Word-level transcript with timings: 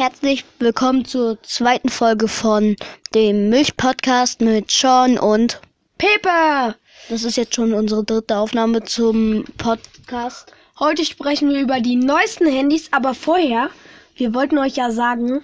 Herzlich 0.00 0.46
willkommen 0.58 1.04
zur 1.04 1.42
zweiten 1.42 1.90
Folge 1.90 2.26
von 2.26 2.74
dem 3.14 3.50
Milch-Podcast 3.50 4.40
mit 4.40 4.70
Sean 4.70 5.18
und 5.18 5.60
Pepe! 5.98 6.74
das 7.10 7.24
ist 7.24 7.36
jetzt 7.36 7.54
schon 7.54 7.74
unsere 7.74 8.02
dritte 8.02 8.38
Aufnahme 8.38 8.82
zum 8.84 9.44
Podcast. 9.58 10.54
Heute 10.78 11.04
sprechen 11.04 11.50
wir 11.50 11.60
über 11.60 11.80
die 11.80 11.96
neuesten 11.96 12.46
Handys, 12.46 12.88
aber 12.92 13.12
vorher, 13.12 13.68
wir 14.16 14.32
wollten 14.32 14.56
euch 14.56 14.76
ja 14.76 14.90
sagen, 14.90 15.42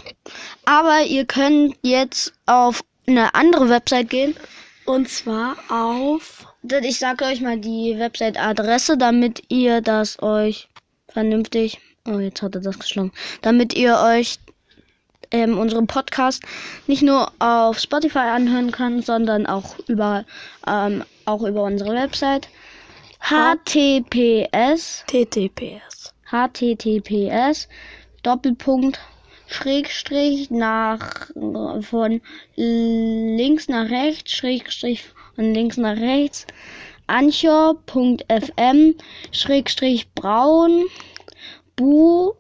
Aber 0.65 1.03
ihr 1.03 1.25
könnt 1.25 1.77
jetzt 1.83 2.33
auf 2.47 2.83
eine 3.06 3.34
andere 3.34 3.69
Website 3.69 4.11
gehen. 4.11 4.34
Und 4.84 5.09
zwar 5.09 5.56
auf 5.69 6.47
Ich 6.83 6.98
sage 6.98 7.25
euch 7.25 7.41
mal 7.41 7.59
die 7.59 7.97
Website-Adresse, 7.98 8.97
damit 8.97 9.42
ihr 9.48 9.81
das 9.81 10.20
euch 10.23 10.69
vernünftig. 11.09 11.81
Oh, 12.06 12.19
jetzt 12.19 12.42
hat 12.42 12.56
er 12.56 12.61
das 12.61 12.79
geschlagen. 12.79 13.12
Damit 13.42 13.75
ihr 13.75 13.98
euch 13.98 14.39
ähm, 15.33 15.59
unseren 15.59 15.87
Podcast 15.87 16.43
nicht 16.87 17.03
nur 17.03 17.33
auf 17.39 17.79
Spotify 17.79 18.19
anhören 18.19 18.71
kann, 18.71 19.03
sondern 19.03 19.47
auch 19.47 19.79
über 19.89 20.25
ähm, 20.67 21.05
auch 21.25 21.43
über 21.43 21.65
unsere 21.65 21.95
Website. 21.95 22.49
https 23.21 25.05
TTPS. 25.07 26.15
https 26.31 27.69
Doppelpunkt. 28.23 29.01
Schrägstrich 29.47 30.51
nach 30.51 31.27
von 31.34 32.23
links 32.56 33.69
nach 33.69 33.91
rechts. 33.91 34.33
Schrägstrich 34.33 35.05
von 35.34 35.53
links 35.53 35.77
nach 35.77 35.97
rechts. 35.97 36.47
Anchor.fm 37.06 38.95
Schrägstrich 39.31 40.11
braun. 40.15 40.84
Bu 41.77 42.33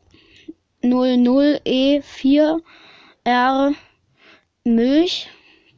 00e4 0.82 2.60
r 3.24 3.72
Milch 4.64 5.28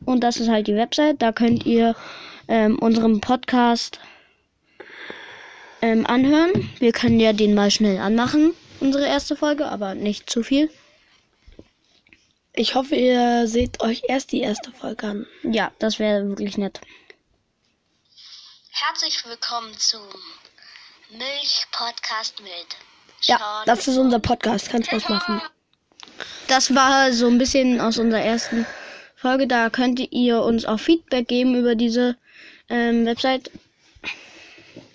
und 0.04 0.20
das 0.20 0.36
ist 0.36 0.48
halt 0.48 0.66
die 0.66 0.76
Website 0.76 1.22
da 1.22 1.32
könnt 1.32 1.64
ihr 1.66 1.94
ähm, 2.48 2.78
unseren 2.78 3.20
Podcast 3.20 4.00
ähm, 5.84 6.06
anhören. 6.06 6.70
Wir 6.78 6.92
können 6.92 7.20
ja 7.20 7.34
den 7.34 7.54
mal 7.54 7.70
schnell 7.70 7.98
anmachen, 7.98 8.54
unsere 8.80 9.06
erste 9.06 9.36
Folge, 9.36 9.66
aber 9.66 9.94
nicht 9.94 10.30
zu 10.30 10.42
viel. 10.42 10.70
Ich 12.54 12.74
hoffe, 12.74 12.94
ihr 12.94 13.46
seht 13.48 13.82
euch 13.82 14.04
erst 14.08 14.32
die 14.32 14.40
erste 14.40 14.72
Folge 14.72 15.06
an. 15.06 15.26
Ja, 15.42 15.72
das 15.78 15.98
wäre 15.98 16.26
wirklich 16.28 16.56
nett. 16.56 16.80
Herzlich 18.70 19.24
willkommen 19.26 19.76
zum 19.76 20.02
Milch-Podcast 21.10 22.40
mit 22.40 22.76
Ja, 23.22 23.62
das 23.66 23.86
ist 23.86 23.98
unser 23.98 24.20
Podcast. 24.20 24.70
Kannst 24.70 24.90
was 24.92 25.08
machen. 25.08 25.42
Das 26.48 26.74
war 26.74 27.12
so 27.12 27.26
ein 27.26 27.38
bisschen 27.38 27.80
aus 27.80 27.98
unserer 27.98 28.22
ersten 28.22 28.66
Folge. 29.16 29.46
Da 29.46 29.70
könnt 29.70 30.00
ihr 30.12 30.42
uns 30.42 30.64
auch 30.64 30.78
Feedback 30.78 31.28
geben 31.28 31.54
über 31.54 31.74
diese 31.74 32.16
ähm, 32.68 33.06
Website. 33.06 33.50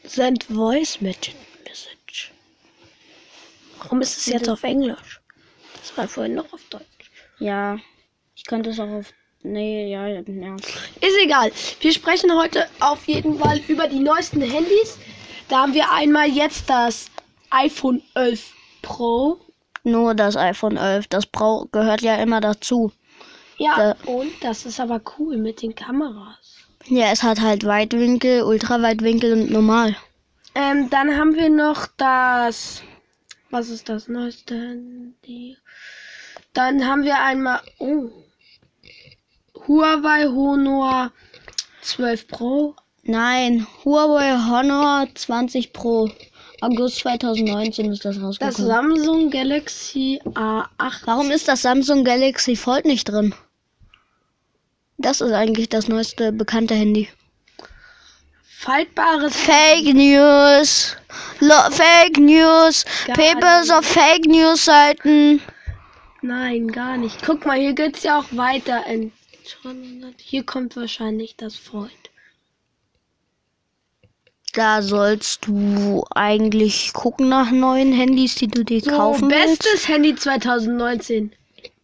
Send 0.03 0.43
Voice 0.45 1.01
Message. 1.01 1.33
Warum 3.79 4.01
ist 4.01 4.17
es 4.17 4.25
jetzt 4.25 4.49
auf 4.49 4.63
Englisch? 4.63 5.21
Das 5.79 5.97
war 5.97 6.07
vorhin 6.07 6.35
noch 6.35 6.51
auf 6.51 6.61
Deutsch. 6.69 7.11
Ja, 7.39 7.79
ich 8.35 8.43
könnte 8.45 8.71
es 8.71 8.79
auch 8.79 8.89
auf. 8.89 9.13
Nee, 9.41 9.89
ja, 9.89 10.07
ja. 10.07 10.19
Ist 10.19 11.17
egal. 11.23 11.51
Wir 11.79 11.93
sprechen 11.93 12.35
heute 12.37 12.67
auf 12.81 13.07
jeden 13.07 13.39
Fall 13.39 13.61
über 13.69 13.87
die 13.87 13.99
neuesten 13.99 14.41
Handys. 14.41 14.97
Da 15.47 15.59
haben 15.61 15.73
wir 15.73 15.89
einmal 15.91 16.27
jetzt 16.27 16.69
das 16.69 17.09
iPhone 17.49 18.03
11 18.15 18.53
Pro. 18.81 19.39
Nur 19.83 20.13
das 20.15 20.35
iPhone 20.35 20.77
11, 20.77 21.07
das 21.07 21.25
brau 21.25 21.65
gehört 21.71 22.01
ja 22.01 22.15
immer 22.15 22.41
dazu. 22.41 22.91
Ja, 23.57 23.77
Ja. 23.89 23.95
und 24.05 24.31
das 24.41 24.65
ist 24.65 24.79
aber 24.79 25.01
cool 25.17 25.37
mit 25.37 25.61
den 25.61 25.75
Kameras. 25.75 26.57
Ja, 26.85 27.07
es 27.11 27.23
hat 27.23 27.41
halt 27.41 27.65
Weitwinkel, 27.65 28.43
Ultraweitwinkel 28.43 29.33
und 29.33 29.51
normal. 29.51 29.95
Ähm, 30.55 30.89
dann 30.89 31.15
haben 31.15 31.35
wir 31.35 31.49
noch 31.49 31.87
das. 31.97 32.81
Was 33.51 33.69
ist 33.69 33.89
das 33.89 34.07
neueste 34.07 34.55
Handy? 34.55 35.57
Dann 36.53 36.85
haben 36.87 37.03
wir 37.03 37.19
einmal. 37.21 37.61
Oh. 37.79 38.09
Huawei 39.67 40.25
Honor 40.25 41.11
12 41.81 42.27
Pro. 42.27 42.75
Nein, 43.03 43.65
Huawei 43.83 44.35
Honor 44.47 45.07
20 45.13 45.73
Pro. 45.73 46.09
August 46.61 46.97
2019 46.99 47.91
ist 47.91 48.05
das 48.05 48.15
Das 48.15 48.23
rausgekommen. 48.23 48.67
Samsung 48.67 49.29
Galaxy 49.29 50.19
A8. 50.25 51.01
Warum 51.05 51.31
ist 51.31 51.47
das 51.47 51.61
Samsung 51.61 52.03
Galaxy 52.03 52.55
Fold 52.55 52.85
nicht 52.85 53.05
drin? 53.05 53.33
Das 54.97 55.21
ist 55.21 55.31
eigentlich 55.31 55.69
das 55.69 55.87
neueste 55.87 56.31
bekannte 56.31 56.75
Handy. 56.75 57.07
Faltbares 58.43 59.35
Fake 59.35 59.93
News. 59.93 60.97
Lo 61.39 61.55
Fake 61.71 62.17
News. 62.17 62.83
Gar 63.07 63.15
Papers 63.15 63.69
auf 63.69 63.85
Fake 63.85 64.25
News 64.25 64.65
Seiten. 64.65 65.41
Nein, 66.21 66.67
gar 66.67 66.97
nicht. 66.97 67.23
Guck 67.25 67.45
mal, 67.45 67.57
hier 67.57 67.73
geht's 67.73 68.03
ja 68.03 68.19
auch 68.19 68.25
weiter. 68.31 68.85
In 68.85 69.13
hier 70.17 70.45
kommt 70.45 70.75
wahrscheinlich 70.75 71.35
das 71.35 71.55
Freund. 71.55 72.08
Da 74.53 74.81
sollst 74.81 75.45
du 75.47 76.03
eigentlich 76.15 76.91
gucken 76.93 77.29
nach 77.29 77.51
neuen 77.51 77.93
Handys, 77.93 78.35
die 78.35 78.47
du 78.47 78.63
dir 78.63 78.81
So, 78.81 78.91
kaufen 78.91 79.29
willst. 79.29 79.61
bestes 79.63 79.87
Handy 79.87 80.15
2019. 80.15 81.31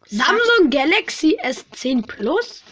Samsung 0.07 0.69
Galaxy 0.69 1.37
S10 1.43 2.05
Plus? 2.07 2.63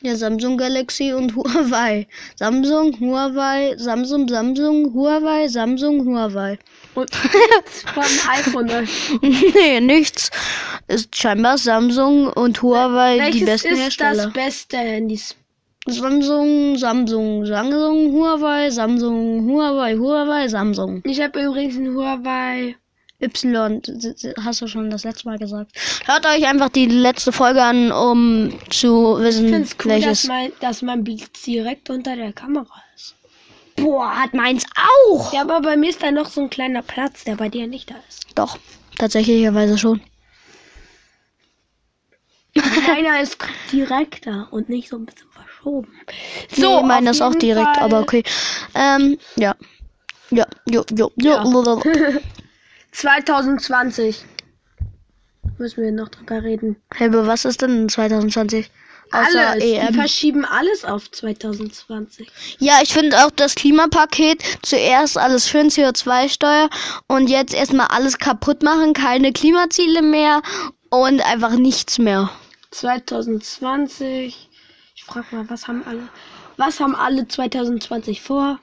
Ja, 0.00 0.14
Samsung 0.14 0.56
Galaxy 0.58 1.12
und 1.12 1.34
Huawei. 1.34 2.06
Samsung, 2.36 2.98
Huawei, 3.00 3.74
Samsung, 3.78 4.28
Samsung, 4.28 4.94
Huawei, 4.94 5.48
Samsung, 5.48 6.06
Huawei. 6.06 6.56
Und 6.94 7.12
von 7.94 8.04
iPhone. 8.30 8.88
nee, 9.22 9.80
nichts. 9.80 10.30
Ist 10.86 11.16
scheinbar 11.16 11.58
Samsung 11.58 12.28
und 12.32 12.62
Huawei 12.62 13.18
Welches 13.18 13.38
die 13.40 13.44
besten 13.44 13.68
ist 13.72 13.78
Hersteller. 13.80 14.24
das 14.26 14.32
beste 14.32 14.76
Handy? 14.76 15.20
Samsung, 15.90 16.76
Samsung, 16.76 17.46
Samsung, 17.46 18.12
Huawei, 18.12 18.70
Samsung, 18.70 19.46
Huawei, 19.48 19.96
Huawei, 19.96 20.48
Samsung. 20.48 21.02
Ich 21.04 21.20
habe 21.20 21.42
übrigens 21.42 21.76
ein 21.76 21.94
Huawei. 21.94 22.76
Y, 23.20 23.82
hast 24.44 24.60
du 24.60 24.68
schon 24.68 24.90
das 24.90 25.02
letzte 25.02 25.28
Mal 25.28 25.38
gesagt. 25.38 25.72
Hört 26.06 26.24
euch 26.24 26.46
einfach 26.46 26.68
die 26.68 26.86
letzte 26.86 27.32
Folge 27.32 27.62
an, 27.62 27.90
um 27.90 28.52
zu 28.70 29.16
Ich 29.18 29.24
wissen, 29.24 29.54
es 29.54 29.76
cool, 29.84 29.90
dass 29.90 30.02
welches. 30.02 30.24
mein, 30.28 30.52
dass 30.60 30.82
mein 30.82 31.02
Bild 31.02 31.28
direkt 31.44 31.90
unter 31.90 32.14
der 32.14 32.32
Kamera 32.32 32.80
ist. 32.94 33.16
Boah, 33.74 34.22
hat 34.22 34.34
meins 34.34 34.64
auch. 35.10 35.32
Ja, 35.32 35.40
aber 35.42 35.60
bei 35.60 35.76
mir 35.76 35.90
ist 35.90 36.02
da 36.02 36.12
noch 36.12 36.28
so 36.28 36.42
ein 36.42 36.50
kleiner 36.50 36.82
Platz, 36.82 37.24
der 37.24 37.34
bei 37.34 37.48
dir 37.48 37.66
nicht 37.66 37.90
da 37.90 37.96
ist. 38.08 38.26
Doch, 38.36 38.56
tatsächlicherweise 38.98 39.78
schon. 39.78 40.00
Meiner 42.86 43.20
ist 43.20 43.38
direkter 43.72 44.48
und 44.50 44.68
nicht 44.68 44.88
so 44.88 44.96
ein 44.96 45.06
bisschen 45.06 45.27
verschoben. 45.58 45.92
So, 46.54 46.80
nee, 46.80 46.86
meiner 46.86 47.10
auf 47.10 47.16
ist 47.16 47.22
auch 47.22 47.34
direkt, 47.34 47.76
Fall- 47.76 47.84
aber 47.84 48.00
okay. 48.00 48.22
Ähm, 48.74 49.18
ja. 49.36 49.54
Ja, 50.30 50.46
jo, 50.68 50.84
jo, 50.94 51.10
jo. 51.16 51.30
Ja. 51.30 51.44
2020. 52.92 54.24
Müssen 55.58 55.82
wir 55.82 55.92
noch 55.92 56.08
drüber 56.08 56.42
reden. 56.42 56.76
Hey, 56.94 57.08
aber 57.08 57.26
was 57.26 57.44
ist 57.44 57.62
denn 57.62 57.82
in 57.82 57.88
2020? 57.88 58.70
Außer 59.10 59.48
alles. 59.48 59.64
Die 59.64 59.72
EM. 59.72 59.94
verschieben 59.94 60.44
alles 60.44 60.84
auf 60.84 61.10
2020. 61.10 62.28
Ja, 62.58 62.80
ich 62.82 62.92
finde 62.92 63.24
auch 63.24 63.30
das 63.30 63.54
Klimapaket 63.54 64.42
zuerst 64.62 65.16
alles 65.16 65.48
schön 65.48 65.70
CO2-Steuer 65.70 66.68
und 67.06 67.28
jetzt 67.30 67.54
erstmal 67.54 67.86
alles 67.86 68.18
kaputt 68.18 68.62
machen, 68.62 68.92
keine 68.92 69.32
Klimaziele 69.32 70.02
mehr 70.02 70.42
und 70.90 71.22
einfach 71.22 71.52
nichts 71.52 71.96
mehr. 71.98 72.28
2020. 72.70 74.47
Frag 75.08 75.32
mal, 75.32 75.48
was 75.48 75.66
haben 75.66 75.82
alle, 75.86 76.08
was 76.56 76.80
haben 76.80 76.94
alle 76.94 77.26
2020 77.26 78.20
vor? 78.20 78.60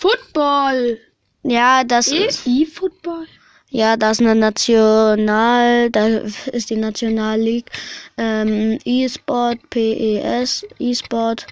Football. 0.00 0.98
Ja, 1.42 1.84
das 1.84 2.08
E- 2.08 2.26
ist, 2.26 2.46
E-Football. 2.46 3.26
ja, 3.70 3.96
das 3.96 4.20
ist 4.20 4.26
eine 4.26 4.34
National, 4.34 5.90
da 5.90 6.06
ist 6.06 6.70
die 6.70 6.76
National 6.76 7.40
League, 7.40 7.70
ähm, 8.16 8.78
E-Sport, 8.84 9.58
PES, 9.70 10.64
E-Sport, 10.78 11.46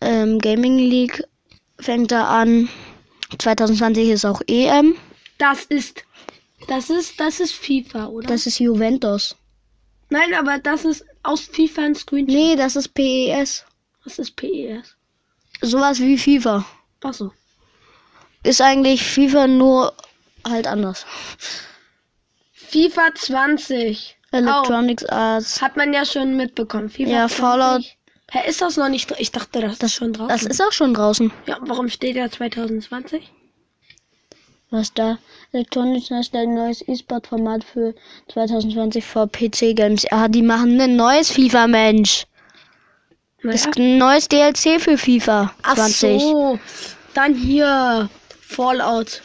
ähm, 0.00 0.38
Gaming 0.38 0.78
League, 0.78 1.22
fängt 1.80 2.12
er 2.12 2.28
an. 2.28 2.68
2020 3.38 4.10
ist 4.10 4.24
auch 4.24 4.42
EM. 4.46 4.94
Das 5.38 5.64
ist. 5.64 6.04
Das 6.68 6.90
ist. 6.90 7.18
Das 7.18 7.40
ist 7.40 7.54
FIFA, 7.54 8.06
oder? 8.08 8.28
Das 8.28 8.46
ist 8.46 8.58
Juventus. 8.60 9.36
Nein, 10.12 10.34
aber 10.34 10.58
das 10.58 10.84
ist 10.84 11.04
aus 11.22 11.40
FIFA 11.40 11.82
ein 11.82 11.94
Screenshot. 11.94 12.34
Nee, 12.34 12.54
das 12.54 12.76
ist 12.76 12.88
PES. 12.92 13.64
Was 14.04 14.18
ist 14.18 14.36
PES? 14.36 14.94
Sowas 15.62 16.00
wie 16.00 16.18
FIFA. 16.18 16.66
Achso. 17.02 17.32
Ist 18.42 18.60
eigentlich 18.60 19.02
FIFA 19.02 19.46
nur 19.46 19.94
halt 20.46 20.66
anders. 20.66 21.06
FIFA 22.52 23.14
20. 23.14 24.18
Electronics 24.32 25.04
Arts. 25.06 25.62
Hat 25.62 25.76
man 25.76 25.92
ja 25.94 26.04
schon 26.04 26.36
mitbekommen. 26.36 26.90
FIFA 26.90 27.10
Ja, 27.10 27.28
20. 27.28 27.36
Fallout. 27.38 27.84
Hä, 28.30 28.48
ist 28.48 28.60
das 28.60 28.76
noch 28.76 28.88
nicht 28.88 29.12
Ich 29.18 29.30
dachte, 29.30 29.60
das, 29.60 29.78
ist 29.80 29.94
schon 29.94 30.12
draußen. 30.12 30.28
Das 30.28 30.42
ist 30.42 30.60
auch 30.60 30.72
schon 30.72 30.92
draußen. 30.94 31.32
ja, 31.46 31.58
warum 31.62 31.88
steht 31.88 32.16
da 32.16 32.30
2020? 32.30 33.30
Was 34.70 34.92
da? 34.94 35.18
Electronics 35.52 36.10
erstellt 36.10 36.48
ein 36.48 36.54
neues 36.54 36.86
E-Sport-Format 36.88 37.62
für 37.62 37.94
2020 38.32 39.04
vor 39.04 39.26
PC-Games. 39.28 40.06
Ja, 40.10 40.26
die 40.28 40.42
machen 40.42 40.80
ein 40.80 40.96
neues 40.96 41.30
FIFA, 41.30 41.66
Mensch. 41.66 42.24
Das 43.42 43.66
ist 43.66 43.76
ein 43.76 43.98
neues 43.98 44.28
DLC 44.28 44.80
für 44.80 44.96
FIFA 44.96 45.52
Ach 45.62 45.74
20. 45.74 46.22
so. 46.22 46.58
Dann 47.12 47.34
hier 47.34 48.08
Fallout. 48.40 49.20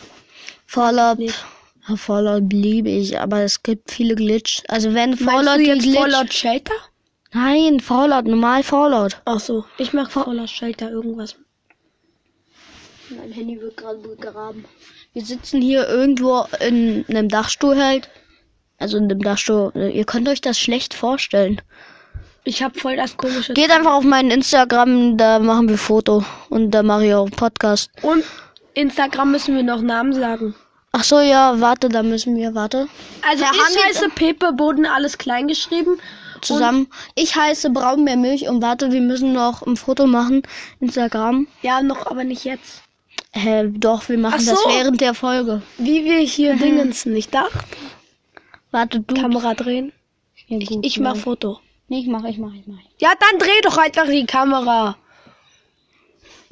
Fallout. 0.65 1.19
Ja, 1.19 1.95
Fallout 1.95 2.51
liebe 2.51 2.89
ich, 2.89 3.17
aber 3.17 3.43
es 3.43 3.63
gibt 3.63 3.91
viele 3.91 4.15
Glitch. 4.15 4.63
Also 4.67 4.93
wenn 4.93 5.15
Fallout 5.15 5.45
Meinst 5.45 5.65
du 5.65 5.71
jetzt 5.71 5.83
Glitch. 5.83 5.99
Fallout 5.99 6.33
Shelter? 6.33 6.73
Nein, 7.31 7.79
Fallout, 7.79 8.25
normal 8.25 8.63
Fallout. 8.63 9.21
Ach 9.23 9.39
so. 9.39 9.63
Ich 9.77 9.93
mach 9.93 10.09
Fallout 10.09 10.49
Shelter 10.49 10.89
irgendwas. 10.89 11.35
Mein 13.09 13.31
Handy 13.31 13.61
wird 13.61 13.77
gerade 13.77 13.99
begraben. 13.99 14.65
Wir 15.17 15.25
sitzen 15.25 15.63
hier 15.63 15.89
irgendwo 15.89 16.45
in 16.59 17.03
einem 17.09 17.27
Dachstuhl 17.27 17.83
halt. 17.83 18.07
Also 18.77 18.97
in 18.97 19.05
einem 19.05 19.19
Dachstuhl. 19.19 19.71
Ihr 19.75 20.05
könnt 20.05 20.29
euch 20.29 20.41
das 20.41 20.59
schlecht 20.59 20.93
vorstellen. 20.93 21.59
Ich 22.43 22.61
hab 22.61 22.79
voll 22.79 22.97
das 22.97 23.17
komische. 23.17 23.55
Geht 23.55 23.71
einfach 23.71 23.93
auf 23.93 24.03
meinen 24.03 24.29
Instagram, 24.29 25.17
da 25.17 25.39
machen 25.39 25.69
wir 25.69 25.79
Foto. 25.79 26.23
Und 26.49 26.69
da 26.69 26.83
mache 26.83 27.07
ich 27.07 27.15
auch 27.15 27.25
einen 27.25 27.31
Podcast. 27.31 27.89
Und 28.03 28.23
Instagram 28.75 29.31
müssen 29.31 29.55
wir 29.55 29.63
noch 29.63 29.81
Namen 29.81 30.13
sagen. 30.13 30.53
Ach 30.91 31.03
so, 31.03 31.19
ja, 31.19 31.59
warte, 31.59 31.89
da 31.89 32.03
müssen 32.03 32.35
wir, 32.35 32.53
warte. 32.53 32.87
Also 33.27 33.43
Der 33.43 33.53
ich 33.53 33.85
heiße 33.87 34.09
Pepe 34.09 34.53
Boden, 34.53 34.85
alles 34.85 35.17
klein 35.17 35.47
geschrieben. 35.47 35.99
Zusammen. 36.41 36.89
Ich 37.15 37.35
heiße 37.35 37.71
Braunbärmilch 37.71 38.47
und 38.47 38.61
warte, 38.61 38.91
wir 38.91 39.01
müssen 39.01 39.33
noch 39.33 39.65
ein 39.65 39.77
Foto 39.77 40.05
machen. 40.05 40.43
Instagram. 40.79 41.47
Ja, 41.63 41.81
noch, 41.81 42.05
aber 42.05 42.23
nicht 42.23 42.43
jetzt. 42.43 42.83
Hä, 43.37 43.69
doch, 43.73 44.09
wir 44.09 44.17
machen 44.17 44.39
Ach 44.41 44.45
das 44.45 44.61
so. 44.63 44.69
während 44.69 44.99
der 45.01 45.13
Folge. 45.13 45.61
Wie 45.77 46.03
wir 46.05 46.19
hier 46.19 46.55
Mhm. 46.55 46.59
Dingensen, 46.59 47.15
ich 47.15 47.29
dachte, 47.29 47.57
Warte, 48.71 48.99
du. 49.01 49.13
Kamera 49.13 49.53
drehen. 49.53 49.91
Ja, 50.47 50.57
Ich, 50.57 50.69
gut, 50.69 50.85
ich 50.85 50.99
mach 50.99 51.13
nein. 51.13 51.21
Foto. 51.23 51.59
Nee, 51.87 51.99
ich 51.99 52.07
mach, 52.07 52.23
ich 52.25 52.37
mach, 52.37 52.53
ich 52.53 52.65
mach. 52.67 52.77
Ja, 52.99 53.13
dann 53.19 53.39
dreh 53.39 53.61
doch 53.63 53.77
einfach 53.77 54.07
die 54.07 54.25
Kamera. 54.25 54.97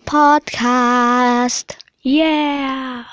Podcast. 0.05 1.77
Yeah. 2.05 3.05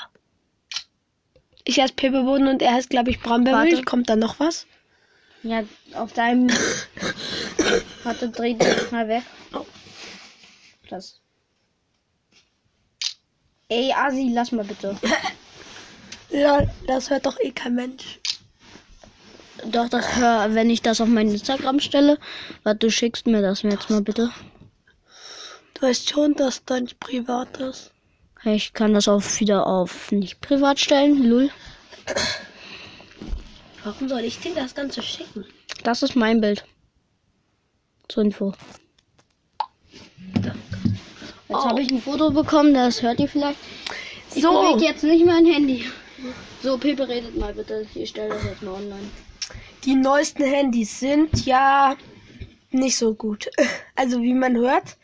Ich 1.64 1.80
heiße 1.80 1.94
Pepe 1.94 2.22
Boden 2.24 2.48
und 2.48 2.60
er 2.60 2.74
heißt, 2.74 2.90
glaube 2.90 3.10
ich, 3.10 3.20
Brombeermilch. 3.20 3.72
Warte. 3.72 3.84
Kommt 3.84 4.10
da 4.10 4.16
noch 4.16 4.38
was? 4.38 4.66
Ja, 5.42 5.62
auf 5.94 6.12
deinem. 6.12 6.48
Warte, 8.04 8.28
dreh 8.28 8.54
dich 8.54 8.90
mal 8.92 9.08
weg. 9.08 9.22
Das. 10.90 11.21
Ey, 13.72 13.90
Asi, 13.90 14.30
lass 14.34 14.52
mal 14.52 14.64
bitte. 14.64 14.96
Ja, 16.30 16.66
das 16.86 17.10
hört 17.10 17.26
doch 17.26 17.38
eh 17.40 17.50
kein 17.50 17.74
Mensch. 17.74 18.18
Doch, 19.66 19.90
das 19.90 20.16
hör, 20.16 20.54
wenn 20.54 20.70
ich 20.70 20.80
das 20.80 21.02
auf 21.02 21.08
mein 21.08 21.28
Instagram 21.30 21.78
stelle. 21.78 22.18
Warte, 22.62 22.78
du 22.78 22.90
schickst 22.90 23.26
mir 23.26 23.42
das 23.42 23.60
jetzt 23.60 23.90
mal 23.90 24.00
bitte. 24.00 24.30
Du 25.74 25.82
weißt 25.82 26.08
schon, 26.08 26.32
dass 26.34 26.64
das 26.64 26.80
nicht 26.80 27.00
privat 27.00 27.58
ist. 27.58 27.92
Ich 28.44 28.72
kann 28.72 28.94
das 28.94 29.08
auch 29.08 29.22
wieder 29.40 29.66
auf 29.66 30.10
nicht 30.10 30.40
privat 30.40 30.80
stellen. 30.80 31.22
Lul. 31.22 31.50
Warum 33.84 34.08
soll 34.08 34.20
ich 34.20 34.40
dir 34.40 34.54
das 34.54 34.74
Ganze 34.74 35.02
schicken? 35.02 35.44
Das 35.84 36.02
ist 36.02 36.16
mein 36.16 36.40
Bild. 36.40 36.64
Zur 38.08 38.24
Info. 38.24 38.54
Jetzt 41.52 41.64
Oh. 41.66 41.68
habe 41.68 41.82
ich 41.82 41.90
ein 41.90 42.00
Foto 42.00 42.30
bekommen, 42.30 42.72
das 42.72 43.02
hört 43.02 43.20
ihr 43.20 43.28
vielleicht. 43.28 43.58
Ich 44.34 44.42
So. 44.42 44.50
bewege 44.52 44.86
jetzt 44.86 45.04
nicht 45.04 45.26
mein 45.26 45.44
Handy. 45.44 45.84
So, 46.62 46.78
Pepe, 46.78 47.06
redet 47.06 47.36
mal 47.36 47.52
bitte. 47.52 47.86
Ich 47.94 48.08
stelle 48.08 48.30
das 48.30 48.42
jetzt 48.44 48.62
mal 48.62 48.72
online. 48.72 49.10
Die 49.84 49.94
neuesten 49.94 50.44
Handys 50.44 50.98
sind 50.98 51.44
ja 51.44 51.94
nicht 52.70 52.96
so 52.96 53.14
gut. 53.14 53.50
Also 53.96 54.22
wie 54.22 54.32
man 54.32 54.56
hört, 54.56 54.96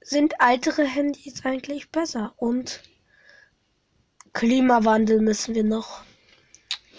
sind 0.00 0.34
ältere 0.38 0.84
Handys 0.84 1.44
eigentlich 1.44 1.90
besser. 1.90 2.32
Und 2.36 2.82
Klimawandel 4.32 5.20
müssen 5.20 5.56
wir 5.56 5.64
noch. 5.64 6.02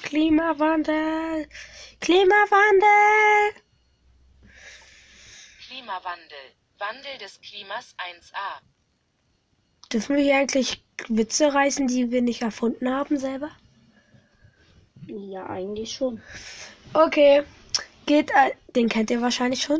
Klimawandel. 0.03 1.47
Klimawandel. 2.01 3.53
Klimawandel. 5.67 6.60
Wandel 6.81 7.17
des 7.19 7.39
Klimas 7.41 7.95
1a. 7.97 8.61
Dürfen 9.93 10.15
wir 10.15 10.23
hier 10.23 10.37
eigentlich 10.37 10.83
Witze 11.09 11.53
reißen, 11.53 11.87
die 11.87 12.11
wir 12.11 12.21
nicht 12.21 12.41
erfunden 12.41 12.89
haben 12.89 13.17
selber? 13.17 13.51
Ja, 15.07 15.45
eigentlich 15.47 15.93
schon. 15.93 16.21
Okay. 16.93 17.43
Geht 18.05 18.33
ein, 18.35 18.51
den 18.75 18.89
kennt 18.89 19.11
ihr 19.11 19.21
wahrscheinlich 19.21 19.61
schon. 19.61 19.79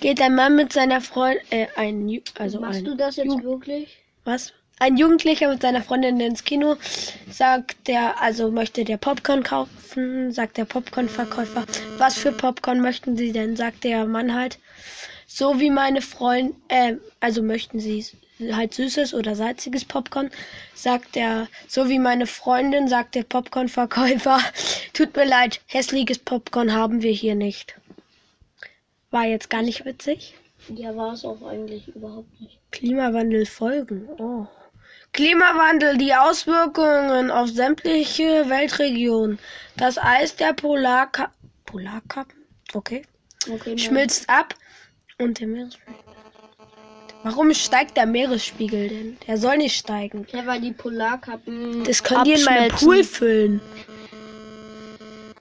Geht 0.00 0.20
ein 0.20 0.34
Mann 0.34 0.56
mit 0.56 0.72
seiner 0.72 1.00
Freundin, 1.00 1.42
äh, 1.50 1.68
ein, 1.76 2.22
also 2.38 2.60
Machst 2.60 2.78
ein, 2.80 2.84
du 2.86 2.96
das 2.96 3.16
jetzt 3.16 3.26
Ju- 3.26 3.42
wirklich? 3.42 3.98
was? 4.24 4.52
Ein 4.82 4.96
Jugendlicher 4.96 5.50
mit 5.50 5.60
seiner 5.60 5.82
Freundin 5.82 6.18
ins 6.20 6.42
Kino, 6.42 6.76
sagt 7.30 7.86
der, 7.86 8.18
also 8.22 8.50
möchte 8.50 8.82
der 8.82 8.96
Popcorn 8.96 9.42
kaufen, 9.42 10.32
sagt 10.32 10.56
der 10.56 10.64
Popcornverkäufer, 10.64 11.66
was 11.98 12.14
für 12.16 12.32
Popcorn 12.32 12.80
möchten 12.80 13.14
Sie 13.14 13.30
denn? 13.30 13.56
Sagt 13.56 13.84
der 13.84 14.06
Mann 14.06 14.34
halt, 14.34 14.58
so 15.26 15.60
wie 15.60 15.68
meine 15.68 16.00
Freundin, 16.00 16.56
äh, 16.68 16.94
also 17.20 17.42
möchten 17.42 17.78
Sie 17.78 18.06
halt 18.52 18.72
süßes 18.72 19.12
oder 19.12 19.36
salziges 19.36 19.84
Popcorn, 19.84 20.30
sagt 20.74 21.14
der, 21.14 21.48
so 21.68 21.90
wie 21.90 21.98
meine 21.98 22.26
Freundin, 22.26 22.88
sagt 22.88 23.16
der 23.16 23.24
Popcornverkäufer, 23.24 24.40
tut 24.94 25.14
mir 25.14 25.26
leid, 25.26 25.60
hässliches 25.66 26.20
Popcorn 26.20 26.72
haben 26.72 27.02
wir 27.02 27.12
hier 27.12 27.34
nicht. 27.34 27.76
War 29.10 29.26
jetzt 29.26 29.50
gar 29.50 29.60
nicht 29.60 29.84
witzig. 29.84 30.36
Ja, 30.74 30.96
war 30.96 31.12
es 31.12 31.26
auch 31.26 31.42
eigentlich 31.42 31.86
überhaupt 31.88 32.40
nicht. 32.40 32.58
Klimawandel 32.70 33.44
folgen. 33.44 34.08
Oh. 34.16 34.46
Klimawandel, 35.12 35.98
die 35.98 36.14
Auswirkungen 36.14 37.30
auf 37.30 37.48
sämtliche 37.48 38.48
Weltregionen. 38.48 39.38
Das 39.76 39.98
Eis 39.98 40.36
der 40.36 40.52
Polarka 40.52 41.30
Polarkappen, 41.66 42.44
okay, 42.74 43.02
Okay, 43.48 43.78
schmilzt 43.78 44.28
ab 44.28 44.54
und 45.18 45.40
der 45.40 45.46
Meeresspiegel. 45.46 45.94
Warum 47.22 47.52
steigt 47.54 47.96
der 47.96 48.06
Meeresspiegel 48.06 48.88
denn? 48.88 49.18
Der 49.26 49.36
soll 49.36 49.58
nicht 49.58 49.76
steigen. 49.76 50.26
Ja, 50.32 50.46
weil 50.46 50.60
die 50.60 50.72
Polarkappen. 50.72 51.84
Das 51.84 52.02
könnt 52.02 52.26
ihr 52.26 52.36
in 52.38 52.44
meinem 52.44 52.70
abschmelzen. 52.70 52.88
Pool 52.88 53.04
füllen. 53.04 53.60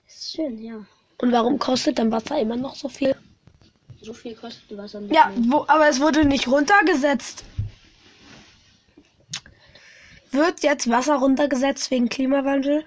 Ist 0.07 0.35
schön, 0.35 0.61
ja. 0.61 0.85
Und 1.21 1.31
warum 1.31 1.57
kostet 1.57 1.99
dann 1.99 2.11
Wasser 2.11 2.39
immer 2.39 2.57
noch 2.57 2.75
so 2.75 2.89
viel? 2.89 3.15
So 4.01 4.13
viel 4.13 4.35
kostet 4.35 4.77
Wasser 4.77 5.01
nicht. 5.01 5.13
Ja, 5.13 5.31
wo, 5.35 5.65
aber 5.67 5.87
es 5.89 5.99
wurde 5.99 6.25
nicht 6.25 6.47
runtergesetzt. 6.47 7.43
Wird 10.31 10.63
jetzt 10.63 10.89
Wasser 10.89 11.15
runtergesetzt 11.15 11.89
wegen 11.91 12.09
Klimawandel? 12.09 12.85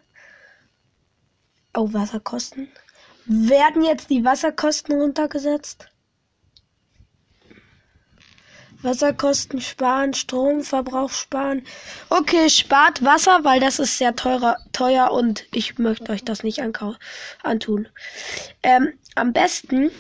Oh, 1.75 1.93
Wasserkosten. 1.93 2.69
Werden 3.25 3.83
jetzt 3.83 4.11
die 4.11 4.25
Wasserkosten 4.25 5.01
runtergesetzt? 5.01 5.89
Wasserkosten 8.83 9.61
sparen, 9.61 10.13
Stromverbrauch 10.13 11.11
sparen. 11.11 11.65
Okay, 12.11 12.51
spart 12.51 13.05
Wasser, 13.05 13.45
weil 13.45 13.61
das 13.61 13.79
ist 13.79 13.99
sehr 13.99 14.17
teurer, 14.17 14.57
teuer 14.73 15.13
und 15.13 15.47
ich 15.55 15.79
möchte 15.79 16.11
euch 16.11 16.25
das 16.25 16.43
nicht 16.43 16.61
antun. 17.43 17.89
Ähm, 18.63 18.93
am 19.15 19.33
besten 19.33 19.91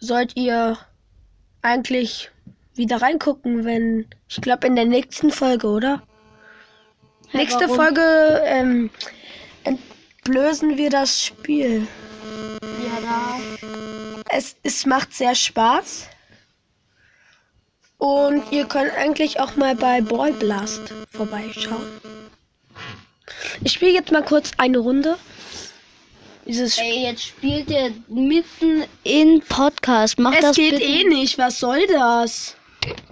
sollt 0.00 0.36
ihr 0.36 0.78
eigentlich 1.60 2.30
wieder 2.76 3.00
reingucken, 3.02 3.64
wenn 3.64 4.06
ich 4.28 4.40
glaube 4.40 4.66
in 4.66 4.76
der 4.76 4.84
nächsten 4.86 5.30
Folge, 5.30 5.68
oder? 5.68 6.02
Hä, 7.30 7.38
Nächste 7.38 7.62
warum? 7.68 7.76
Folge 7.76 8.42
ähm, 8.44 8.90
entblößen 9.64 10.76
wir 10.76 10.90
das 10.90 11.22
Spiel. 11.24 11.86
Ja, 12.62 13.00
da. 13.02 13.68
Es, 14.30 14.56
es 14.62 14.86
macht 14.86 15.12
sehr 15.12 15.34
Spaß. 15.34 16.08
Und 17.98 18.42
ihr 18.50 18.66
könnt 18.66 18.92
eigentlich 18.96 19.40
auch 19.40 19.56
mal 19.56 19.74
bei 19.74 20.00
Ball 20.00 20.32
Blast 20.32 20.92
vorbeischauen. 21.12 21.86
Ich 23.62 23.72
spiele 23.72 23.92
jetzt 23.92 24.12
mal 24.12 24.22
kurz 24.24 24.50
eine 24.58 24.78
Runde. 24.78 25.16
Dieses 26.44 26.76
Ey, 26.76 27.04
jetzt 27.04 27.22
spielt 27.24 27.70
ihr 27.70 27.92
mitten 28.08 28.84
in 29.04 29.40
Podcast. 29.48 30.18
Mach 30.18 30.34
es 30.34 30.40
das 30.40 30.56
geht 30.56 30.72
bitte. 30.72 30.84
eh 30.84 31.04
nicht. 31.04 31.38
Was 31.38 31.58
soll 31.60 31.86
das? 31.86 32.56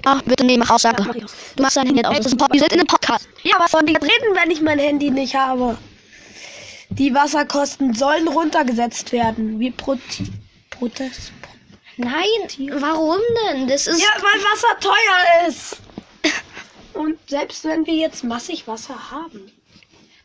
Ach, 0.04 0.22
bitte 0.22 0.44
nee, 0.44 0.56
mach 0.56 0.68
mach 0.68 0.78
ich 0.78 1.24
aus. 1.24 1.32
Du 1.56 1.62
machst 1.62 1.76
dein 1.76 1.86
Handy 1.86 2.00
nicht 2.00 2.06
aus. 2.06 2.16
Das 2.16 2.26
ist 2.26 2.32
ein 2.32 2.38
Pod 2.38 2.52
wir 2.52 2.60
sind 2.60 2.72
in 2.72 2.80
einem 2.80 2.86
Podcast. 2.86 3.28
Ja, 3.42 3.56
was 3.58 3.70
soll 3.70 3.88
ich 3.88 3.96
reden, 3.96 4.34
wenn 4.34 4.50
ich 4.50 4.60
mein 4.60 4.78
Handy 4.78 5.10
nicht 5.10 5.34
habe? 5.34 5.76
Die 6.90 7.14
Wasserkosten 7.14 7.94
sollen 7.94 8.28
runtergesetzt 8.28 9.12
werden. 9.12 9.58
Wie 9.58 9.70
Proti 9.70 10.30
Protest. 10.70 11.32
Nein, 11.96 12.70
warum 12.72 13.18
denn? 13.46 13.68
Das 13.68 13.86
ist. 13.86 14.00
Ja, 14.00 14.08
weil 14.16 14.40
Wasser 14.44 14.80
teuer 14.80 15.48
ist. 15.48 15.76
Und 16.94 17.18
selbst 17.28 17.64
wenn 17.64 17.86
wir 17.86 17.94
jetzt 17.94 18.24
massig 18.24 18.66
Wasser 18.66 19.10
haben, 19.10 19.50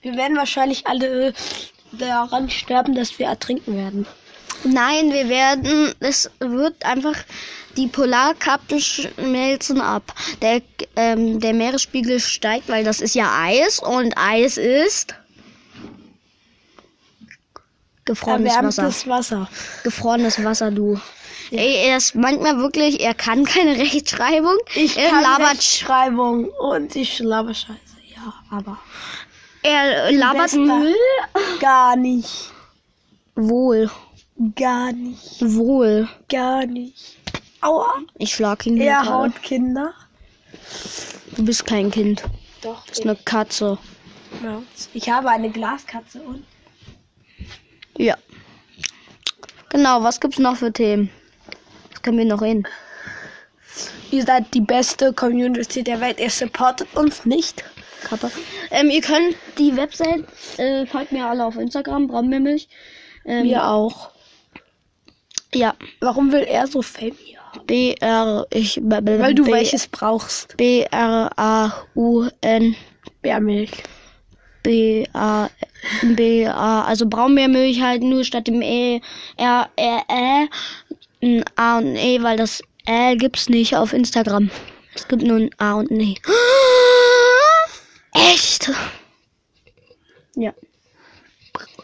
wir 0.01 0.15
werden 0.15 0.35
wahrscheinlich 0.35 0.87
alle 0.87 1.33
daran 1.93 2.49
sterben, 2.49 2.95
dass 2.95 3.17
wir 3.19 3.27
ertrinken 3.27 3.77
werden. 3.77 4.05
Nein, 4.63 5.13
wir 5.13 5.29
werden. 5.29 5.93
Es 5.99 6.29
wird 6.39 6.83
einfach. 6.83 7.15
Die 7.77 7.88
Polarkappen 7.88 8.79
schmelzen 8.81 9.79
ab. 9.79 10.13
Der, 10.41 10.62
ähm, 10.96 11.39
der 11.39 11.53
Meeresspiegel 11.53 12.19
steigt, 12.19 12.67
weil 12.69 12.84
das 12.84 13.01
ist 13.01 13.15
ja 13.15 13.29
Eis 13.39 13.79
und 13.79 14.17
Eis 14.17 14.57
ist. 14.57 15.13
Gefrorenes 18.05 18.55
Wasser. 18.55 19.10
Wasser. 19.10 19.50
Gefrorenes 19.84 20.43
Wasser, 20.43 20.72
du. 20.72 21.00
Ey, 21.51 21.88
er 21.88 21.98
ist 21.98 22.15
manchmal 22.15 22.57
wirklich, 22.57 23.01
er 23.01 23.13
kann 23.13 23.46
keine 23.46 23.77
Rechtschreibung. 23.79 24.57
Ich 24.75 24.98
er 24.98 25.12
kann 25.12 25.24
labert, 25.24 25.51
Rechtschreibung 25.51 26.46
und 26.46 26.96
ich 26.96 27.19
laber 27.19 27.53
Scheiße. 27.53 27.77
Ja, 28.15 28.34
aber 28.50 28.79
er 29.62 30.12
labert. 30.12 30.53
Müll. 30.53 30.96
gar 31.60 31.96
nicht. 31.96 32.51
Wohl, 33.36 33.91
Gar 34.55 34.93
nicht. 34.93 35.41
wohl. 35.41 36.07
Gar 36.27 36.65
nicht. 36.65 37.16
Aua. 37.61 38.01
Ich 38.17 38.33
schlag 38.33 38.65
ihn. 38.65 38.79
Er 38.79 39.05
haut 39.05 39.41
Kinder. 39.41 39.93
Du 41.35 41.45
bist 41.45 41.65
kein 41.65 41.91
Kind. 41.91 42.23
Doch. 42.61 42.83
Du 42.85 42.89
bist 42.89 43.03
eine 43.03 43.15
Katze. 43.15 43.77
Ja. 44.43 44.61
Ich 44.93 45.09
habe 45.09 45.29
eine 45.29 45.49
Glaskatze 45.49 46.21
und 46.21 46.43
Ja. 47.97 48.15
Genau, 49.69 50.03
was 50.03 50.19
gibt's 50.19 50.39
noch 50.39 50.57
für 50.57 50.71
Themen? 50.71 51.09
Was 51.91 52.01
können 52.01 52.17
wir 52.17 52.25
noch 52.25 52.41
hin? 52.41 52.67
ihr 54.11 54.23
seid 54.25 54.53
die 54.53 54.61
beste 54.61 55.13
Community 55.13 55.83
der 55.83 55.99
Welt. 56.01 56.19
Ihr 56.19 56.29
supportet 56.29 56.87
uns 56.95 57.25
nicht. 57.25 57.63
Kappa. 58.03 58.31
Ähm, 58.71 58.89
ihr 58.89 59.01
könnt 59.01 59.35
die 59.57 59.75
Website, 59.75 60.25
äh, 60.57 60.85
folgt 60.85 61.11
mir 61.11 61.25
alle 61.25 61.45
auf 61.45 61.57
Instagram, 61.57 62.07
Braunmilch. 62.07 62.69
Ähm, 63.25 63.45
Wir 63.45 63.67
auch. 63.67 64.11
Ja. 65.53 65.75
Warum 65.99 66.31
will 66.31 66.43
er 66.43 66.67
so 66.67 66.81
Fame 66.81 67.15
hier 67.23 67.37
haben? 67.57 67.65
B-R, 67.67 68.45
ich, 68.51 68.79
b- 68.81 69.01
b- 69.01 69.19
Weil 69.19 69.35
du 69.35 69.43
B- 69.43 69.51
welches 69.51 69.87
brauchst. 69.87 70.55
B-R-A-U-N. 70.57 71.75
Bärmilch. 73.21 73.83
B-A, 74.63 75.49
B-A, 76.01 76.81
also 76.83 77.05
Braunbärmilch 77.07 77.81
halt 77.81 78.03
nur 78.03 78.23
statt 78.25 78.47
dem 78.47 78.61
E, 78.61 78.99
R, 79.37 79.69
R, 79.77 80.03
Ä, 80.09 80.47
ein 81.23 81.43
A 81.55 81.77
und 81.77 81.85
ein 81.87 81.95
E, 81.95 82.21
weil 82.21 82.35
das 82.37 82.61
Ä 82.85 83.15
gibt's 83.15 83.47
nicht 83.49 83.75
auf 83.75 83.93
Instagram. 83.93 84.49
Es 84.93 85.07
gibt 85.07 85.23
nur 85.23 85.37
ein 85.37 85.49
A 85.57 85.75
und 85.75 85.89
ein 85.91 86.01
E. 86.01 86.15
Echt? 88.33 88.69
Ja. 90.35 90.53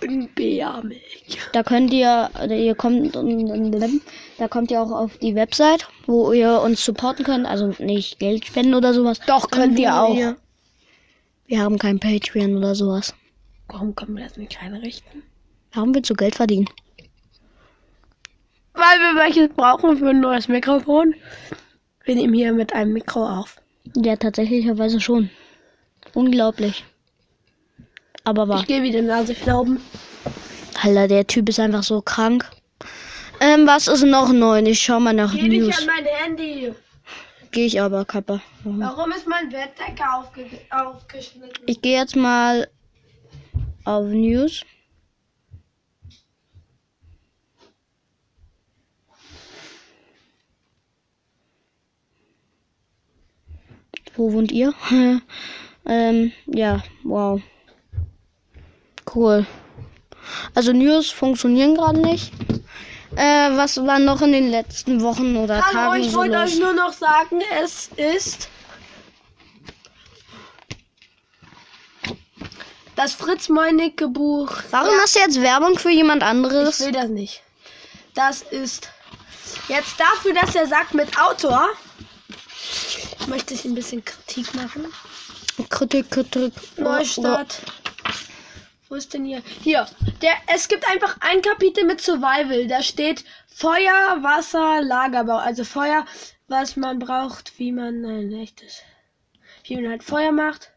Und 0.03 0.35
Bärmilch. 0.35 1.37
Da 1.51 1.63
könnt 1.63 1.93
ihr, 1.93 2.29
oder 2.43 2.55
ihr 2.55 2.75
kommt, 2.75 3.15
da 3.15 4.47
kommt 4.47 4.71
ihr 4.71 4.81
auch 4.81 4.91
auf 4.91 5.17
die 5.17 5.35
Website, 5.35 5.87
wo 6.05 6.31
ihr 6.33 6.61
uns 6.61 6.83
supporten 6.83 7.25
könnt, 7.25 7.45
also 7.45 7.73
nicht 7.79 8.19
Geld 8.19 8.45
spenden 8.45 8.73
oder 8.73 8.93
sowas. 8.93 9.19
Doch, 9.27 9.49
könnt 9.49 9.79
ihr 9.79 9.95
auch. 9.95 10.35
Wir 11.45 11.59
haben 11.59 11.77
kein 11.77 11.99
Patreon 11.99 12.57
oder 12.57 12.75
sowas. 12.75 13.13
Warum 13.67 13.95
können 13.95 14.15
wir 14.17 14.23
das 14.23 14.37
nicht 14.37 14.61
einrichten? 14.61 15.23
Warum 15.73 15.93
willst 15.95 16.09
du 16.09 16.13
Geld 16.13 16.35
verdienen? 16.35 16.69
Weil 18.73 18.99
wir 18.99 19.19
welches 19.21 19.49
brauchen 19.49 19.97
für 19.97 20.09
ein 20.09 20.19
neues 20.19 20.47
Mikrofon. 20.47 21.15
Wir 22.05 22.15
nehmen 22.15 22.33
hier 22.33 22.53
mit 22.53 22.73
einem 22.73 22.93
Mikro 22.93 23.27
auf. 23.27 23.61
Ja, 23.95 24.15
tatsächlicherweise 24.15 24.99
schon. 24.99 25.29
Unglaublich. 26.13 26.83
Aber 28.23 28.47
wahr. 28.47 28.61
Ich 28.61 28.67
gehe 28.67 28.83
wieder 28.83 29.01
Nase 29.01 29.35
schnauben. 29.35 29.79
Alter, 30.81 31.07
der 31.07 31.27
Typ 31.27 31.49
ist 31.49 31.59
einfach 31.59 31.83
so 31.83 32.01
krank. 32.01 32.49
Ähm, 33.39 33.67
was 33.67 33.87
ist 33.87 34.03
noch 34.03 34.31
neu? 34.31 34.59
Ich 34.61 34.81
schau 34.81 34.99
mal 34.99 35.13
nach 35.13 35.33
Geh 35.33 35.47
nicht 35.49 35.61
News. 35.61 35.79
an 35.79 35.85
mein 35.87 36.05
Handy. 36.05 36.73
Gehe 37.51 37.65
ich 37.65 37.81
aber, 37.81 38.05
Kappa. 38.05 38.41
Warum? 38.63 38.79
Warum 38.79 39.11
ist 39.11 39.27
mein 39.27 39.49
Bettdecke 39.49 40.03
aufge 40.15 40.45
aufgeschnitten? 40.71 41.63
Ich 41.67 41.81
gehe 41.81 41.99
jetzt 41.99 42.15
mal 42.15 42.67
auf 43.83 44.05
News. 44.07 44.63
Wo 54.15 54.31
wohnt 54.31 54.51
ihr? 54.51 54.73
ähm, 55.85 56.31
ja, 56.45 56.83
wow. 57.03 57.41
Cool. 59.13 59.45
Also 60.55 60.71
News 60.71 61.11
funktionieren 61.11 61.75
gerade 61.75 61.99
nicht. 61.99 62.31
Äh, 63.15 63.55
was 63.57 63.77
war 63.85 63.99
noch 63.99 64.21
in 64.21 64.31
den 64.31 64.49
letzten 64.49 65.01
Wochen 65.01 65.35
oder 65.37 65.63
Hallo, 65.63 65.73
Tagen 65.91 66.01
ich 66.03 66.11
so 66.11 66.17
wollte 66.17 66.35
los? 66.41 66.51
euch 66.53 66.59
nur 66.59 66.73
noch 66.73 66.93
sagen, 66.93 67.41
es 67.63 67.89
ist 67.95 68.47
das 72.95 73.13
Fritz 73.13 73.49
Meinecke 73.49 74.07
Buch. 74.07 74.51
Warum 74.71 74.95
machst 74.97 75.15
du 75.15 75.19
jetzt 75.19 75.41
Werbung 75.41 75.77
für 75.77 75.89
jemand 75.91 76.21
Ich 76.23 76.27
anderes? 76.27 76.79
will 76.79 76.91
das 76.91 77.09
nicht. 77.09 77.41
Das 78.15 78.41
ist 78.43 78.89
jetzt 79.67 79.99
dafür, 79.99 80.33
dass 80.33 80.55
er 80.55 80.67
sagt 80.67 80.93
mit 80.93 81.09
Autor. 81.19 81.67
Möchte 83.27 83.53
ich 83.53 83.65
ein 83.65 83.75
bisschen 83.75 84.03
Kritik 84.03 84.53
machen. 84.55 84.85
Kritik, 85.69 86.09
Kritik. 86.11 86.53
Neustadt. 86.77 87.61
Wo 88.93 88.97
ist 88.97 89.11
denn 89.15 89.25
hier? 89.25 89.41
Hier. 89.63 89.87
Der, 90.21 90.35
es 90.45 90.67
gibt 90.67 90.87
einfach 90.87 91.17
ein 91.21 91.41
Kapitel 91.41 91.83
mit 91.83 91.99
Survival. 91.99 92.67
Da 92.67 92.83
steht 92.83 93.25
Feuer, 93.47 94.19
Wasser, 94.21 94.83
Lagerbau. 94.83 95.37
Also 95.37 95.63
Feuer, 95.63 96.05
was 96.47 96.75
man 96.75 96.99
braucht, 96.99 97.57
wie 97.57 97.71
man 97.71 98.05
ein 98.05 98.31
echtes. 98.33 98.83
Wie 99.63 99.77
man 99.77 99.89
halt 99.89 100.03
Feuer 100.03 100.31
macht. 100.31 100.73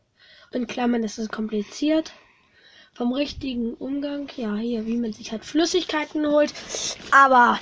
In 0.51 0.67
Klammern 0.67 1.05
ist 1.05 1.19
es 1.19 1.29
kompliziert. 1.29 2.15
Vom 2.95 3.13
richtigen 3.13 3.75
Umgang, 3.75 4.31
ja, 4.35 4.57
hier, 4.57 4.87
wie 4.87 4.97
man 4.97 5.13
sich 5.13 5.31
halt 5.31 5.45
Flüssigkeiten 5.45 6.27
holt. 6.27 6.55
Aber, 7.11 7.61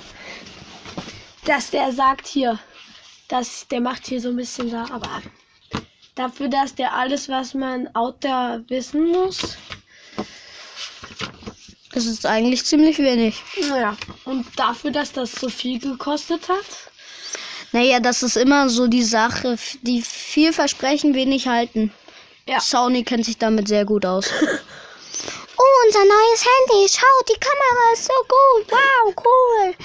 dass 1.43 1.69
der 1.71 1.91
sagt 1.91 2.27
hier, 2.27 2.57
dass 3.27 3.67
der 3.67 3.81
macht 3.81 4.07
hier 4.07 4.21
so 4.21 4.29
ein 4.29 4.37
bisschen 4.37 4.71
da, 4.71 4.85
aber 4.89 5.21
dafür, 6.15 6.47
dass 6.47 6.75
der 6.75 6.93
alles, 6.93 7.27
was 7.27 7.53
man 7.53 7.93
Outdoor 7.93 8.63
wissen 8.69 9.09
muss, 9.09 9.57
Das 11.95 12.05
ist 12.05 12.25
eigentlich 12.25 12.65
ziemlich 12.65 12.99
wenig. 12.99 13.41
naja, 13.69 13.95
und 14.25 14.45
dafür, 14.57 14.91
dass 14.91 15.13
das 15.13 15.31
so 15.31 15.47
viel 15.47 15.79
gekostet 15.79 16.49
hat, 16.49 16.65
Naja, 17.71 18.01
das 18.01 18.21
ist 18.21 18.35
immer 18.35 18.69
so 18.69 18.87
die 18.87 19.03
Sache, 19.03 19.57
die 19.81 20.01
viel 20.01 20.51
versprechen, 20.51 21.15
wenig 21.15 21.47
halten. 21.47 21.93
Ja. 22.47 22.59
Sony 22.59 23.03
kennt 23.03 23.23
sich 23.23 23.37
damit 23.37 23.69
sehr 23.69 23.85
gut 23.85 24.05
aus. 24.05 24.25
oh, 25.57 25.85
unser 25.85 25.99
neues 25.99 26.45
Handy. 26.45 26.89
Schau, 26.89 27.23
die 27.29 27.39
Kamera 27.39 27.93
ist 27.93 28.05
so 28.05 28.13
gut. 28.27 28.71
Wow, 28.71 29.15
cool. 29.23 29.75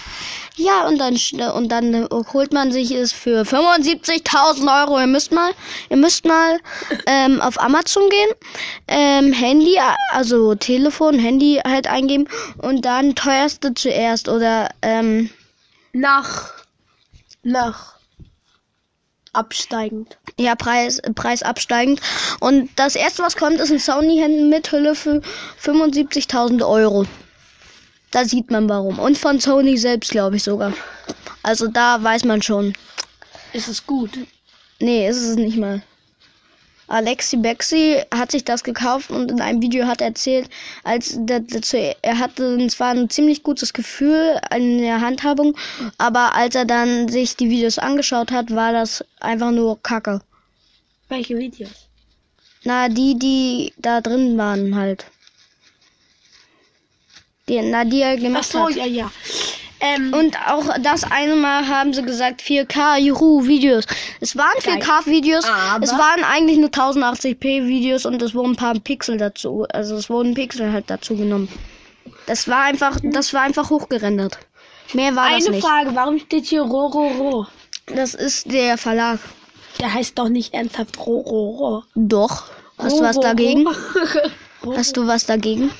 Ja, 0.61 0.87
und 0.87 0.99
dann, 0.99 1.15
sch- 1.15 1.51
und 1.53 1.69
dann 1.73 1.95
äh, 1.95 2.07
holt 2.35 2.53
man 2.53 2.71
sich 2.71 2.91
es 2.91 3.13
für 3.13 3.45
75.000 3.45 4.83
Euro. 4.83 5.01
Ihr 5.01 5.07
müsst 5.07 5.33
mal, 5.33 5.53
ihr 5.89 5.97
müsst 5.97 6.27
mal 6.27 6.59
ähm, 7.07 7.41
auf 7.41 7.59
Amazon 7.59 8.03
gehen, 8.11 8.31
ähm, 8.87 9.33
Handy, 9.33 9.79
also 10.13 10.55
Telefon, 10.55 11.19
Handy 11.19 11.63
halt 11.67 11.87
eingeben 11.87 12.29
und 12.59 12.85
dann 12.85 13.15
teuerste 13.15 13.73
zuerst 13.73 14.29
oder 14.29 14.69
ähm, 14.83 15.31
nach, 15.95 16.53
nach, 17.43 17.95
absteigend. 19.33 20.19
Ja, 20.39 20.57
Preis, 20.57 21.01
Preis 21.15 21.43
absteigend. 21.43 22.03
Und 22.41 22.69
das 22.77 22.97
erste, 22.97 23.23
was 23.23 23.37
kommt, 23.37 23.61
ist 23.61 23.71
ein 23.73 23.79
Sony-Handy 23.79 24.43
mit 24.45 24.71
Hülle 24.73 24.95
für 24.95 25.23
75.000 25.63 26.69
Euro. 26.69 27.07
Da 28.11 28.25
sieht 28.25 28.51
man 28.51 28.69
warum. 28.69 28.99
Und 28.99 29.17
von 29.19 29.39
Sony 29.39 29.77
selbst, 29.77 30.11
glaube 30.11 30.37
ich 30.37 30.43
sogar. 30.43 30.73
Also 31.43 31.69
da 31.69 32.03
weiß 32.03 32.25
man 32.25 32.43
schon. 32.43 32.75
Ist 33.53 33.69
es 33.69 33.87
gut? 33.87 34.11
Nee, 34.81 35.09
ist 35.09 35.23
es 35.23 35.37
nicht 35.37 35.57
mal. 35.57 35.83
Alexi 36.91 37.37
Bexi 37.37 38.03
hat 38.13 38.33
sich 38.33 38.45
das 38.45 38.65
gekauft 38.65 39.11
und 39.11 39.31
in 39.31 39.41
einem 39.41 39.63
Video 39.63 39.87
hat 39.87 40.01
er 40.01 40.09
erzählt, 40.09 40.51
als 40.83 41.17
dazu, 41.21 41.77
er 42.03 42.19
hatte 42.19 42.67
zwar 42.67 42.91
ein 42.91 43.09
ziemlich 43.09 43.45
gutes 43.45 43.73
Gefühl 43.73 44.41
in 44.53 44.79
der 44.79 45.01
Handhabung, 45.01 45.57
aber 45.99 46.35
als 46.35 46.57
er 46.57 46.65
dann 46.65 47.09
sich 47.09 47.37
die 47.37 47.49
Videos 47.49 47.79
angeschaut 47.79 48.33
hat, 48.33 48.53
war 48.53 48.73
das 48.73 49.05
einfach 49.21 49.53
nur 49.53 49.81
Kacke. 49.85 50.21
Welche 51.09 51.39
Videos? 51.39 51.87
Na, 52.65 52.89
die, 52.89 53.17
die 53.17 53.73
da 53.79 54.01
drin 54.01 54.37
waren 54.37 54.75
halt. 54.75 55.07
Die, 57.51 57.61
na, 57.63 57.85
die 57.85 58.01
er 58.01 58.15
Ach 58.17 58.21
gemacht 58.23 58.45
so, 58.45 58.61
hat. 58.67 58.77
ja, 58.77 58.85
ja. 58.87 59.11
Ähm, 59.81 60.13
Und 60.13 60.37
auch 60.47 60.67
das 60.83 61.05
eine 61.05 61.35
Mal 61.35 61.67
haben 61.67 61.93
sie 61.93 62.03
gesagt 62.03 62.43
4K 62.43 62.99
Juhu 62.99 63.47
Videos. 63.47 63.85
Es 64.21 64.37
waren 64.37 64.57
4K 64.61 65.07
Videos, 65.07 65.45
Aber- 65.47 65.83
es 65.83 65.91
waren 65.93 66.23
eigentlich 66.23 66.59
nur 66.59 66.69
1080p 66.71 67.67
Videos 67.67 68.07
und 68.07 68.23
es 68.23 68.35
wurden 68.35 68.53
ein 68.53 68.57
paar 68.57 68.79
Pixel 68.79 69.17
dazu, 69.17 69.67
also 69.73 69.97
es 69.97 70.09
wurden 70.11 70.35
Pixel 70.35 70.71
halt 70.73 70.85
dazu 70.89 71.17
genommen. 71.17 71.49
Das 72.27 72.47
war 72.47 72.63
einfach, 72.65 72.99
das 73.03 73.33
war 73.35 73.41
einfach 73.43 73.71
hochgerendert. 73.71 74.39
Mehr 74.93 75.17
war 75.17 75.31
das 75.31 75.47
eine 75.47 75.57
nicht. 75.57 75.67
Frage, 75.67 75.91
warum 75.95 76.19
steht 76.21 76.45
hier 76.47 76.63
Rororo? 76.63 77.47
Das 77.87 78.15
ist 78.15 78.53
der 78.53 78.77
Verlag. 78.79 79.19
Der 79.81 79.93
heißt 79.93 80.19
doch 80.19 80.29
nicht 80.29 80.53
ernsthaft 80.55 80.99
Rororo. 80.99 81.83
Doch. 81.97 82.45
Hast 82.79 82.99
du 82.99 83.03
was 83.03 83.19
dagegen? 83.19 83.67
Hast 84.77 84.97
du 84.97 85.07
was 85.07 85.25
dagegen? 85.27 85.71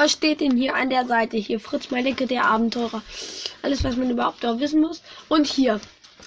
Was 0.00 0.12
steht 0.12 0.40
denn 0.40 0.56
hier 0.56 0.74
an 0.74 0.88
der 0.88 1.04
Seite? 1.04 1.36
Hier 1.36 1.60
Fritz 1.60 1.90
Meinecke, 1.90 2.26
der 2.26 2.46
Abenteurer. 2.46 3.02
Alles, 3.60 3.84
was 3.84 3.98
man 3.98 4.08
überhaupt 4.08 4.46
auch 4.46 4.58
wissen 4.58 4.80
muss. 4.80 5.02
Und 5.28 5.46
hier. 5.46 5.78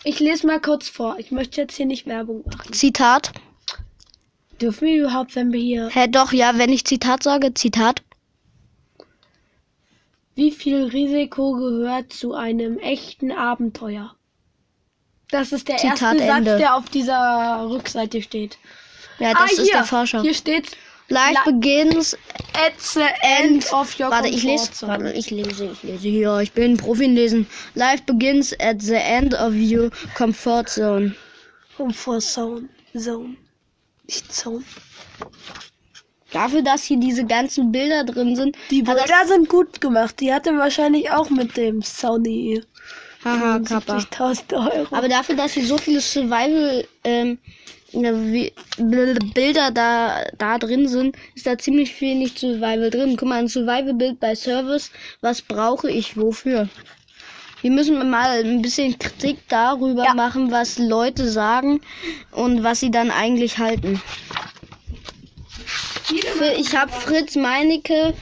Ich 0.03 0.20
lese 0.20 0.46
mal 0.46 0.62
kurz 0.62 0.89
vor. 0.89 1.15
Ich 1.18 1.32
möchte 1.32 1.62
jetzt 1.62 1.75
hier 1.75 1.88
nicht 1.88 2.06
Werbung 2.06 2.44
machen. 2.46 2.72
Zitat. 2.72 3.32
Dürfen 4.62 4.88
wir 4.88 5.01
überhaupt, 5.01 5.36
wenn 5.36 5.51
wir 5.51 5.60
hier. 5.60 5.89
Hä, 5.89 6.08
doch, 6.08 6.34
ja, 6.34 6.56
wenn 6.60 6.72
ich 6.72 6.86
Zitat 6.86 7.24
sage, 7.24 7.56
Zitat. 7.56 8.03
Wie 10.36 10.51
viel 10.51 10.84
Risiko 10.84 11.53
gehört 11.53 12.13
zu 12.13 12.36
einem 12.36 12.77
echten 12.77 13.32
Abenteuer? 13.32 14.15
Das 15.32 15.51
ist 15.51 15.68
der 15.68 15.77
Zitat 15.77 16.20
erste 16.20 16.24
Ende. 16.24 16.51
Satz, 16.51 16.60
der 16.60 16.75
auf 16.75 16.89
dieser 16.89 17.68
Rückseite 17.68 18.22
steht. 18.22 18.60
Ja, 19.18 19.32
das 19.32 19.42
ah, 19.42 19.46
ist 19.46 19.62
hier. 19.63 19.74
der 19.74 19.86
Forscher. 19.86 20.22
Hier 20.22 20.36
steht 20.36 20.77
Life 21.10 21.33
La- 21.33 21.51
begins 21.51 22.15
at 22.53 22.74
the 22.79 23.05
end 23.22 23.65
of 23.74 24.00
your 24.00 24.10
Warte, 24.10 24.29
ich 24.29 24.43
lese. 24.43 24.65
comfort 24.67 24.75
zone. 24.75 24.89
Warte, 25.03 25.12
ich 25.17 25.29
lese, 25.31 25.65
ich 25.74 25.83
lese. 25.83 26.07
Ja, 26.07 26.39
ich 26.41 26.51
bin 26.53 26.77
Profi 26.77 27.05
in 27.05 27.15
Lesen. 27.15 27.48
Life 27.75 28.03
begins 28.05 28.53
at 28.60 28.81
the 28.81 28.95
end 28.95 29.33
of 29.33 29.53
your 29.53 29.89
comfort 30.15 30.69
zone. 30.69 31.15
Comfort 31.77 32.22
zone. 32.22 32.69
Zone. 32.98 33.36
Nicht 34.07 34.33
zone. 34.33 34.63
Dafür, 36.31 36.62
dass 36.63 36.83
hier 36.83 36.98
diese 36.98 37.25
ganzen 37.25 37.72
Bilder 37.72 38.03
drin 38.03 38.36
sind. 38.36 38.55
Die 38.72 38.79
er- 38.79 38.95
Bilder 38.95 39.27
sind 39.27 39.50
gut 39.50 39.81
gemacht. 39.81 40.19
Die 40.19 40.33
hatte 40.33 40.57
wahrscheinlich 40.57 41.12
auch 41.12 41.29
mit 41.29 41.55
dem 41.57 41.81
Sony 41.81 42.63
Haha, 43.24 43.60
Kappa. 43.60 43.98
70.000 43.98 44.53
Euro. 44.53 44.95
Aber 44.95 45.07
dafür, 45.07 45.36
dass 45.36 45.53
hier 45.53 45.65
so 45.65 45.77
viele 45.77 46.01
Survival 46.01 46.86
ähm, 47.03 47.38
Bilder 47.93 49.71
da, 49.71 50.23
da 50.38 50.57
drin 50.57 50.88
sind, 50.88 51.15
ist 51.35 51.45
da 51.45 51.57
ziemlich 51.57 52.00
wenig 52.01 52.38
Survival 52.38 52.89
drin. 52.89 53.15
Guck 53.17 53.29
mal, 53.29 53.39
ein 53.39 53.47
Survival-Bild 53.47 54.19
bei 54.19 54.35
Service. 54.35 54.91
Was 55.21 55.41
brauche 55.41 55.89
ich 55.89 56.17
wofür? 56.17 56.67
Wir 57.62 57.71
müssen 57.71 58.09
mal 58.09 58.43
ein 58.43 58.62
bisschen 58.62 58.97
Kritik 59.00 59.38
darüber 59.47 60.05
Ja. 60.05 60.13
machen, 60.13 60.51
was 60.51 60.77
Leute 60.79 61.29
sagen 61.29 61.79
und 62.31 62.63
was 62.63 62.81
sie 62.81 62.91
dann 62.91 63.09
eigentlich 63.12 63.57
halten. 63.57 64.01
Ich 66.58 66.75
habe 66.75 66.91
Fritz 66.91 67.36
Meinecke, 67.36 68.13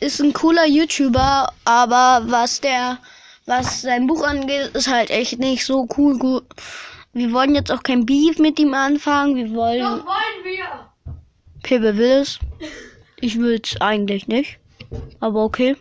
ist 0.00 0.20
ein 0.20 0.32
cooler 0.32 0.66
YouTuber, 0.66 1.52
aber 1.64 2.22
was 2.26 2.60
der, 2.60 2.98
was 3.46 3.82
sein 3.82 4.06
Buch 4.06 4.22
angeht, 4.26 4.70
ist 4.74 4.88
halt 4.88 5.10
echt 5.10 5.38
nicht 5.38 5.64
so 5.64 5.86
cool. 5.96 6.42
Wir 7.12 7.32
wollen 7.32 7.54
jetzt 7.54 7.72
auch 7.72 7.82
kein 7.82 8.06
Beef 8.06 8.38
mit 8.38 8.58
ihm 8.58 8.72
anfangen. 8.74 9.36
Wir 9.36 9.50
wollen. 9.52 9.82
wollen 9.82 10.44
wir. 10.44 10.64
Pepe 11.62 11.96
will 11.96 12.20
es. 12.22 12.38
Ich 13.20 13.38
will 13.38 13.60
es 13.62 13.80
eigentlich 13.80 14.28
nicht. 14.28 14.58
Aber 15.18 15.44
okay. 15.44 15.76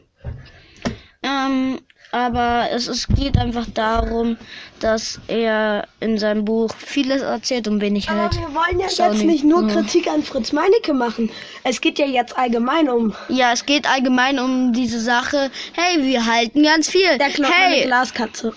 Ähm, 1.21 1.79
aber 2.11 2.69
es, 2.71 2.87
es 2.87 3.07
geht 3.07 3.37
einfach 3.37 3.67
darum, 3.73 4.37
dass 4.79 5.19
er 5.27 5.87
in 5.99 6.17
seinem 6.17 6.43
Buch 6.45 6.71
vieles 6.75 7.21
erzählt 7.21 7.67
und 7.67 7.81
wenig 7.81 8.09
Aber 8.09 8.23
halt. 8.23 8.35
wir 8.35 8.53
wollen 8.55 8.79
ja 8.79 8.89
Sony. 8.89 9.13
jetzt 9.13 9.25
nicht 9.25 9.43
nur 9.43 9.67
Ja. 9.67 9.75
Kritik 9.75 10.07
an 10.07 10.23
Fritz 10.23 10.51
Meinecke 10.51 10.93
machen. 10.93 11.29
Es 11.63 11.79
geht 11.79 11.99
ja 11.99 12.05
jetzt 12.07 12.35
allgemein 12.37 12.89
um 12.89 13.13
Ja, 13.27 13.51
es 13.53 13.65
geht 13.65 13.87
allgemein 13.87 14.39
um 14.39 14.73
diese 14.73 14.99
Sache. 14.99 15.51
Hey, 15.73 16.01
wir 16.03 16.25
halten 16.25 16.63
ganz 16.63 16.89
viel. 16.89 17.17
der 17.19 17.29
knochene 17.29 17.53
hey, 17.53 17.85
Glaskatze. 17.85 18.53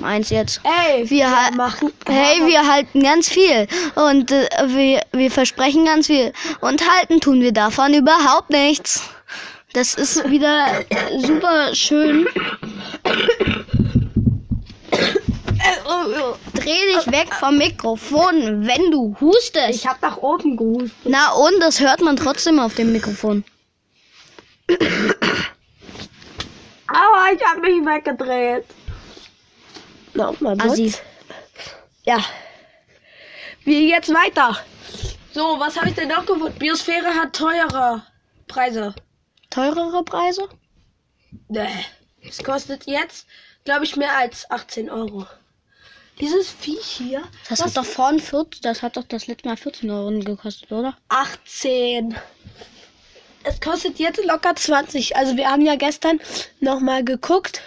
Meins 0.00 0.30
jetzt. 0.30 0.60
Ey, 0.64 1.08
Wir 1.08 1.30
ha- 1.30 1.50
machen. 1.52 1.92
Hey, 2.06 2.40
wir 2.46 2.66
halten 2.66 3.02
ganz 3.02 3.28
viel 3.28 3.66
und 3.94 4.30
äh, 4.32 4.48
wir, 4.66 5.02
wir 5.12 5.30
versprechen 5.30 5.84
ganz 5.84 6.06
viel 6.06 6.32
und 6.60 6.82
halten 6.90 7.20
tun 7.20 7.40
wir 7.40 7.52
davon 7.52 7.94
überhaupt 7.94 8.50
nichts. 8.50 9.02
Das 9.72 9.94
ist 9.94 10.28
wieder 10.28 10.66
super 11.18 11.74
schön. 11.74 12.26
Dreh 16.54 16.64
dich 16.96 17.06
weg 17.12 17.32
vom 17.38 17.56
Mikrofon, 17.58 18.66
wenn 18.66 18.90
du 18.90 19.14
hustest. 19.20 19.70
Ich 19.70 19.86
hab 19.86 20.00
nach 20.02 20.16
oben 20.16 20.56
gehustet. 20.56 20.92
Na 21.04 21.32
und, 21.32 21.60
das 21.60 21.80
hört 21.80 22.00
man 22.00 22.16
trotzdem 22.16 22.58
auf 22.58 22.74
dem 22.74 22.92
Mikrofon. 22.92 23.44
Aber 26.88 27.32
ich 27.34 27.42
hab 27.44 27.60
mich 27.60 27.84
weggedreht. 27.84 28.64
Na, 30.14 30.32
mal 30.40 30.56
Assi. 30.60 30.88
Assi. 30.88 30.94
Ja. 32.04 32.24
Wie 33.64 33.90
jetzt 33.90 34.12
weiter? 34.12 34.56
So, 35.32 35.60
was 35.60 35.76
habe 35.76 35.90
ich 35.90 35.94
denn 35.94 36.08
noch 36.08 36.26
gefunden? 36.26 36.58
Biosphäre 36.58 37.14
hat 37.14 37.34
teure 37.34 38.02
Preise. 38.48 38.94
Teurere 39.50 40.02
Preise? 40.04 40.48
Nee. 41.48 41.68
Es 42.22 42.42
kostet 42.42 42.86
jetzt, 42.86 43.26
glaube 43.64 43.84
ich, 43.84 43.96
mehr 43.96 44.16
als 44.16 44.50
18 44.50 44.90
Euro. 44.90 45.26
Dieses 46.20 46.50
Viech 46.50 46.84
hier. 46.84 47.22
Das 47.48 47.64
hat 47.64 47.76
doch 47.76 47.84
vorhin 47.84 48.20
14, 48.20 48.60
das 48.62 48.82
hat 48.82 48.96
doch 48.96 49.04
das 49.04 49.26
letzte 49.26 49.48
Mal 49.48 49.56
14 49.56 49.90
Euro 49.90 50.10
gekostet, 50.20 50.70
oder? 50.70 50.96
18. 51.08 52.14
Es 53.42 53.60
kostet 53.60 53.98
jetzt 53.98 54.22
locker 54.24 54.54
20. 54.54 55.16
Also 55.16 55.36
wir 55.36 55.48
haben 55.48 55.64
ja 55.64 55.76
gestern 55.76 56.20
nochmal 56.60 57.04
geguckt. 57.04 57.62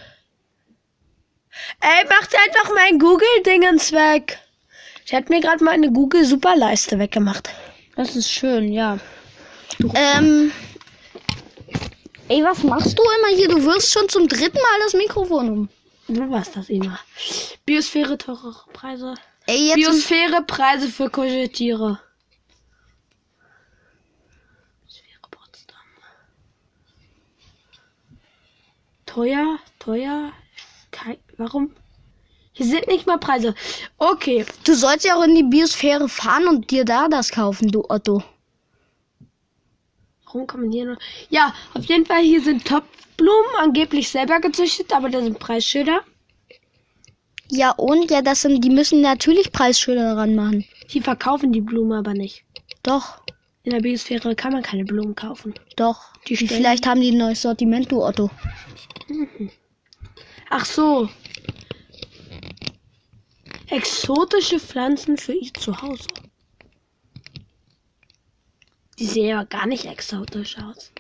Ey, 1.80 2.06
macht 2.10 2.36
einfach 2.36 2.74
mein 2.74 3.00
Google-Dingens 3.00 3.92
weg. 3.92 4.40
Ich 5.06 5.12
hätte 5.12 5.32
mir 5.32 5.42
gerade 5.42 5.64
mal 5.64 5.72
eine 5.72 5.92
Google-Superleiste 5.92 6.98
weggemacht. 6.98 7.50
Das 7.96 8.16
ist 8.16 8.32
schön, 8.32 8.72
ja. 8.72 8.98
Ähm. 9.94 10.52
Ey, 12.30 12.44
was 12.44 12.64
machst 12.64 12.98
du 12.98 13.04
immer 13.04 13.36
hier? 13.36 13.50
Du 13.50 13.64
wirst 13.66 13.92
schon 13.92 14.08
zum 14.10 14.28
dritten 14.28 14.58
Mal 14.58 14.80
das 14.84 14.94
Mikrofon 14.94 15.50
um. 15.50 15.70
Du 16.08 16.30
warst 16.30 16.56
das 16.56 16.70
immer. 16.70 17.00
Biosphäre, 17.66 18.18
teure 18.18 18.56
Preise. 18.74 19.16
Ey, 19.46 19.68
jetzt. 19.68 19.76
Biosphäre, 19.76 20.42
Preise 20.44 20.88
für 20.88 21.10
Kuscheltiere. 21.10 22.00
Biosphäre 24.82 25.28
Potsdam. 25.30 25.78
Teuer, 29.06 29.60
teuer. 29.80 30.32
Kei 30.92 31.20
Warum? 31.38 31.72
Hier 32.54 32.66
sind 32.68 32.88
nicht 32.88 33.08
mal 33.08 33.18
Preise. 33.18 33.56
Okay. 33.98 34.46
Du 34.64 34.76
sollst 34.76 35.06
ja 35.06 35.16
auch 35.16 35.24
in 35.24 35.34
die 35.36 35.44
Biosphäre 35.44 36.08
fahren 36.08 36.48
und 36.48 36.70
dir 36.70 36.86
da 36.86 37.08
das 37.08 37.32
kaufen, 37.32 37.72
du 37.72 37.84
Otto. 37.90 38.24
Warum 40.26 40.46
kann 40.48 40.62
man 40.62 40.72
hier 40.72 40.86
noch. 40.86 40.98
Ja, 41.30 41.54
auf 41.74 41.84
jeden 41.86 42.06
Fall, 42.06 42.22
hier 42.24 42.42
sind 42.42 42.66
Topfblumen, 42.66 43.56
angeblich 43.60 44.10
selber 44.10 44.40
gezüchtet, 44.40 44.94
aber 44.94 45.10
da 45.10 45.22
sind 45.22 45.40
Preisschilder. 45.40 46.02
Ja, 47.50 47.72
und 47.72 48.10
ja, 48.10 48.22
das 48.22 48.42
sind, 48.42 48.64
die 48.64 48.70
müssen 48.70 49.02
natürlich 49.02 49.52
Preisschilder 49.52 50.16
dran 50.16 50.36
machen. 50.36 50.66
Die 50.92 51.02
verkaufen 51.02 51.52
die 51.52 51.62
Blumen 51.62 51.94
aber 51.94 52.14
nicht. 52.14 52.44
Doch, 52.84 53.20
In 53.64 53.72
der 53.72 53.80
Biosphäre 53.80 54.36
kann 54.36 54.54
man 54.54 54.62
keine 54.64 54.86
Blumen 54.86 55.16
kaufen. 55.16 55.54
doch. 55.76 56.02
Die 56.28 56.36
Vielleicht 56.38 56.88
haben 56.88 57.02
die 57.02 57.12
ein 57.12 57.18
neues 57.18 57.42
Sortiment, 57.42 57.92
du 57.92 58.02
Otto. 58.04 58.30
Ach 60.50 60.66
so. 60.66 61.10
Exotische 63.74 64.60
Pflanzen 64.60 65.18
für 65.18 65.34
ihr 65.34 65.54
Zuhause. 65.56 66.08
Die 69.00 69.06
sehen 69.06 69.30
ja 69.30 69.44
gar 69.44 69.66
nicht 69.66 69.86
exotisch 69.86 70.58
aus. 70.60 70.92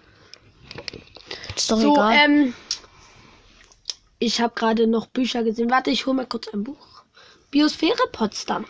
Ist 1.55 1.69
doch 1.69 1.79
so, 1.79 1.93
egal. 1.93 2.17
ähm. 2.25 2.53
Ich 4.17 4.41
habe 4.41 4.53
gerade 4.55 4.87
noch 4.87 5.05
Bücher 5.07 5.43
gesehen. 5.43 5.69
Warte, 5.69 5.91
ich 5.91 6.05
hole 6.05 6.15
mal 6.15 6.25
kurz 6.25 6.47
ein 6.47 6.63
Buch. 6.63 7.03
Biosphäre 7.51 8.07
Potsdam. 8.11 8.65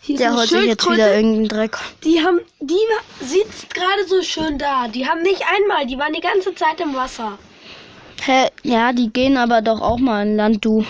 Hier 0.00 0.16
Der 0.16 0.34
holt 0.34 0.48
sich 0.48 0.64
jetzt 0.64 0.90
wieder 0.90 1.14
irgendeinen 1.14 1.48
Dreck. 1.48 1.78
Die 2.02 2.20
haben, 2.20 2.40
die 2.60 2.74
sitzt 3.20 3.72
gerade 3.72 4.08
so 4.08 4.22
schön 4.22 4.58
da. 4.58 4.88
Die 4.88 5.06
haben 5.06 5.22
nicht 5.22 5.42
einmal, 5.46 5.86
die 5.86 5.98
waren 5.98 6.12
die 6.12 6.20
ganze 6.20 6.54
Zeit 6.54 6.80
im 6.80 6.94
Wasser. 6.94 7.38
Hä? 8.22 8.48
Ja, 8.64 8.92
die 8.92 9.12
gehen 9.12 9.36
aber 9.36 9.62
doch 9.62 9.80
auch 9.80 9.98
mal 9.98 10.22
an 10.22 10.36
Land, 10.36 10.64
du. 10.64 10.84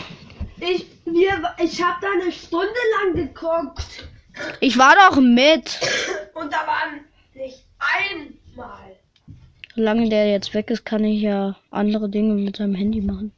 Ich, 0.61 0.87
wir, 1.12 1.55
ich 1.59 1.83
habe 1.83 1.99
da 2.01 2.09
eine 2.12 2.33
Stunde 2.33 2.68
lang 2.99 3.14
geguckt 3.14 4.09
Ich 4.61 4.79
war 4.79 4.94
doch 4.94 5.20
mit. 5.20 5.79
und 6.35 6.53
da 6.53 6.66
waren 6.66 7.05
nicht 7.35 7.64
einmal. 7.79 8.96
Solange 9.75 10.09
der 10.09 10.31
jetzt 10.31 10.53
weg 10.55 10.70
ist, 10.70 10.85
kann 10.85 11.05
ich 11.05 11.23
ja 11.23 11.57
andere 11.70 12.09
Dinge 12.09 12.35
mit 12.35 12.57
seinem 12.57 12.75
Handy 12.75 13.01
machen. 13.01 13.33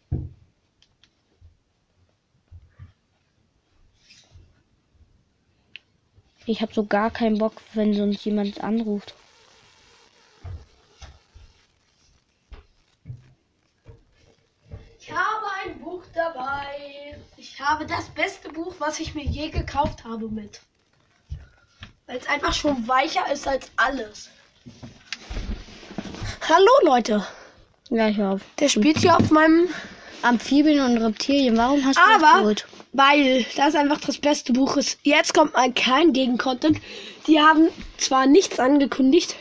Ich 6.44 6.60
habe 6.60 6.74
so 6.74 6.84
gar 6.84 7.10
keinen 7.10 7.38
Bock, 7.38 7.54
wenn 7.74 7.94
sonst 7.94 8.24
jemand 8.24 8.62
anruft. 8.62 9.14
Ich 14.98 15.10
habe 15.10 15.46
ein 15.64 15.78
Buch 15.80 16.02
dabei. 16.12 17.11
Ich 17.44 17.60
habe 17.60 17.84
das 17.86 18.04
beste 18.10 18.50
Buch, 18.50 18.72
was 18.78 19.00
ich 19.00 19.16
mir 19.16 19.24
je 19.24 19.48
gekauft 19.50 20.04
habe 20.04 20.28
mit. 20.28 20.60
Weil 22.06 22.18
es 22.18 22.28
einfach 22.28 22.54
schon 22.54 22.86
weicher 22.86 23.32
ist 23.32 23.48
als 23.48 23.68
alles. 23.74 24.30
Hallo 26.48 26.70
Leute, 26.84 27.26
Ja, 27.90 28.08
ich 28.08 28.22
auf. 28.22 28.42
der 28.60 28.68
spielt 28.68 28.98
hier 28.98 29.16
auf 29.16 29.32
meinem 29.32 29.66
Amphibien 30.22 30.84
und 30.84 30.98
Reptilien, 30.98 31.56
warum 31.56 31.84
hast 31.84 31.96
du 31.96 32.00
das 32.14 32.22
Aber, 32.22 32.38
geholt? 32.42 32.66
weil 32.92 33.44
das 33.56 33.74
einfach 33.74 34.00
das 34.00 34.18
beste 34.18 34.52
Buch 34.52 34.76
ist. 34.76 35.00
Jetzt 35.02 35.34
kommt 35.34 35.54
mal 35.54 35.72
kein 35.72 36.12
Gegencontent. 36.12 36.78
Die 37.26 37.40
haben 37.40 37.70
zwar 37.96 38.26
nichts 38.26 38.60
angekündigt, 38.60 39.34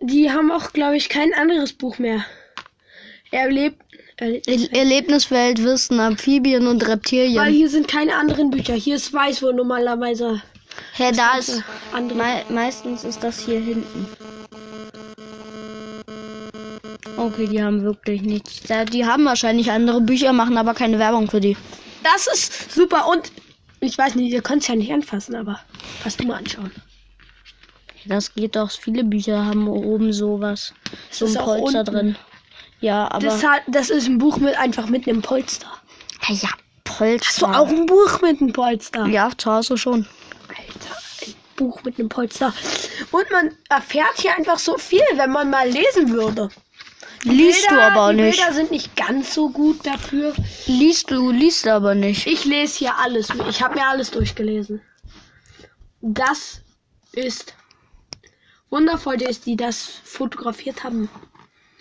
die 0.00 0.30
haben 0.32 0.50
auch, 0.50 0.72
glaube 0.72 0.96
ich, 0.96 1.10
kein 1.10 1.34
anderes 1.34 1.74
Buch 1.74 1.98
mehr. 1.98 2.24
Erlebt. 3.30 3.76
erlebt 3.78 3.91
Er 4.22 4.72
Erlebniswelt, 4.76 5.62
Wissen, 5.64 5.98
Amphibien 5.98 6.68
und 6.68 6.82
weil 6.82 6.90
Reptilien. 6.92 7.44
hier 7.52 7.68
sind 7.68 7.88
keine 7.88 8.14
anderen 8.14 8.50
Bücher. 8.50 8.74
Hier 8.74 8.94
ist 8.94 9.12
weiß, 9.12 9.42
wo 9.42 9.50
normalerweise 9.50 10.40
Hä, 10.94 11.10
da 11.12 11.38
ist. 11.38 11.60
andere. 11.92 12.16
Me 12.18 12.42
meistens 12.48 13.02
ist 13.04 13.22
das 13.24 13.40
hier 13.44 13.58
hinten. 13.58 14.06
Okay, 17.16 17.46
die 17.48 17.62
haben 17.62 17.82
wirklich 17.82 18.22
nichts. 18.22 18.60
Da- 18.68 18.84
Die 18.84 19.04
haben 19.04 19.24
wahrscheinlich 19.24 19.70
andere 19.70 20.00
Bücher, 20.00 20.32
machen 20.32 20.56
aber 20.56 20.74
keine 20.74 20.98
Werbung 21.00 21.28
für 21.28 21.40
die. 21.40 21.56
Das 22.04 22.26
ist 22.32 22.72
super 22.72 23.08
und 23.08 23.30
ich 23.80 23.98
weiß 23.98 24.14
nicht, 24.14 24.32
ihr 24.32 24.42
könnt 24.42 24.62
es 24.62 24.68
ja 24.68 24.76
nicht 24.76 24.92
anfassen, 24.92 25.34
aber 25.34 25.58
passt 26.02 26.20
du 26.20 26.24
mal 26.26 26.36
anschauen. 26.36 26.70
Das 28.06 28.32
geht 28.34 28.54
doch. 28.56 28.70
Viele 28.70 29.04
Bücher 29.04 29.44
haben 29.44 29.68
oben 29.68 30.12
sowas. 30.12 30.72
So 31.10 31.26
ein 31.26 31.34
Polster 31.34 31.84
drin. 31.84 32.16
Ja, 32.82 33.10
aber. 33.10 33.24
Das, 33.24 33.42
hat, 33.42 33.62
das 33.68 33.88
ist 33.90 34.06
ein 34.08 34.18
Buch 34.18 34.36
mit 34.36 34.56
einfach 34.58 34.86
mit 34.88 35.08
einem 35.08 35.22
Polster. 35.22 35.66
ja, 36.28 36.34
ja, 36.34 36.48
Hast 36.50 36.98
Polster. 36.98 37.46
du 37.46 37.52
auch 37.58 37.68
ein 37.68 37.86
Buch 37.86 38.20
mit 38.20 38.40
einem 38.40 38.52
Polster? 38.52 39.06
Ja, 39.06 39.30
zu 39.36 39.50
Hause 39.50 39.78
schon. 39.78 40.06
Alter, 40.48 40.96
ein 41.26 41.34
Buch 41.56 41.82
mit 41.84 41.98
einem 41.98 42.08
Polster. 42.10 42.52
Und 43.12 43.30
man 43.30 43.56
erfährt 43.70 44.18
hier 44.18 44.36
einfach 44.36 44.58
so 44.58 44.76
viel, 44.76 45.00
wenn 45.14 45.30
man 45.30 45.48
mal 45.48 45.66
lesen 45.68 46.10
würde. 46.10 46.50
Liest 47.24 47.64
du 47.70 47.76
Bilder- 47.76 47.92
aber 47.92 48.12
die 48.12 48.22
nicht. 48.22 48.38
Bilder 48.38 48.52
sind 48.52 48.70
nicht 48.72 48.96
ganz 48.96 49.32
so 49.32 49.48
gut 49.48 49.86
dafür. 49.86 50.34
Liest 50.66 51.10
du, 51.10 51.30
liest 51.30 51.66
aber 51.68 51.94
nicht. 51.94 52.26
Ich 52.26 52.44
lese 52.44 52.78
hier 52.80 52.98
alles. 52.98 53.28
Ich 53.48 53.62
habe 53.62 53.76
mir 53.76 53.86
alles 53.86 54.10
durchgelesen. 54.10 54.82
Das 56.00 56.60
ist 57.12 57.54
wundervoll, 58.70 59.18
dass 59.18 59.40
die 59.40 59.54
das 59.56 59.84
fotografiert 60.04 60.82
haben. 60.82 61.08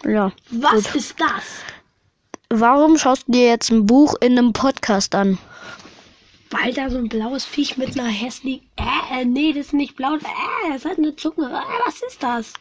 Ja. 0.05 0.31
Was 0.51 0.85
Gut. 0.85 0.95
ist 0.95 1.19
das? 1.19 1.43
Warum 2.49 2.97
schaust 2.97 3.27
du 3.27 3.33
dir 3.33 3.47
jetzt 3.47 3.69
ein 3.71 3.85
Buch 3.85 4.15
in 4.19 4.37
einem 4.37 4.53
Podcast 4.53 5.15
an? 5.15 5.37
Weil 6.49 6.73
da 6.73 6.89
so 6.89 6.97
ein 6.97 7.07
blaues 7.07 7.45
Viech 7.45 7.77
mit 7.77 7.97
einer 7.97 8.09
hässlichen. 8.09 8.67
Äh, 8.75 9.21
äh, 9.21 9.25
nee, 9.25 9.53
das 9.53 9.67
ist 9.67 9.73
nicht 9.73 9.95
blau. 9.95 10.15
Äh, 10.15 10.19
das 10.73 10.83
hat 10.83 10.97
eine 10.97 11.15
Zunge. 11.15 11.45
Äh, 11.49 11.85
was 11.85 12.01
ist 12.01 12.21
das? 12.21 12.51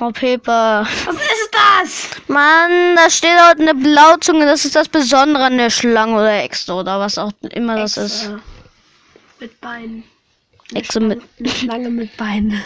Oh, 0.00 0.10
Peper. 0.12 0.86
Was 1.06 1.14
ist 1.16 1.50
das? 1.50 2.10
Mann, 2.28 2.94
da 2.94 3.10
steht 3.10 3.36
dort 3.36 3.58
eine 3.60 3.74
Blauzunge. 3.74 4.46
Das 4.46 4.64
ist 4.64 4.76
das 4.76 4.88
Besondere 4.88 5.44
an 5.44 5.58
der 5.58 5.70
Schlange 5.70 6.14
oder 6.14 6.44
Echse 6.44 6.72
oder 6.72 7.00
was 7.00 7.18
auch 7.18 7.32
immer 7.50 7.76
das 7.78 7.96
ist. 7.96 8.22
Echse. 8.26 8.40
Mit 9.40 9.60
Beinen. 9.60 10.04
Eine 10.70 10.78
Echse 10.80 11.00
mit 11.00 11.18
Schlange- 11.18 11.28
Eine 11.40 11.48
Schlange 11.48 11.90
mit 11.90 12.16
Beinen. 12.16 12.62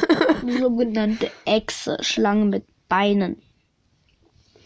eine 0.40 0.58
sogenannte 0.58 1.30
Echse, 1.44 1.98
Schlange 2.00 2.46
mit 2.46 2.64
Beinen. 2.88 3.42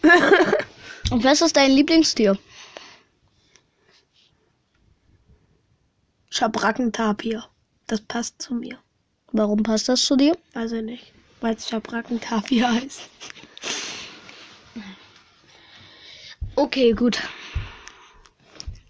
Und 1.10 1.24
was 1.24 1.40
ist 1.40 1.56
dein 1.56 1.72
Lieblingstier? 1.72 2.38
Schabrackentapir. 6.30 7.44
Das 7.86 8.00
passt 8.02 8.40
zu 8.40 8.54
mir. 8.54 8.78
Warum 9.32 9.62
passt 9.62 9.88
das 9.88 10.02
zu 10.02 10.16
dir? 10.16 10.36
Weiß 10.54 10.72
ich 10.72 10.82
nicht. 10.82 11.12
Weil 11.40 11.54
es 11.54 11.68
Schabrackentapir 11.68 12.70
heißt. 12.70 13.00
Okay, 16.56 16.92
gut. 16.92 17.20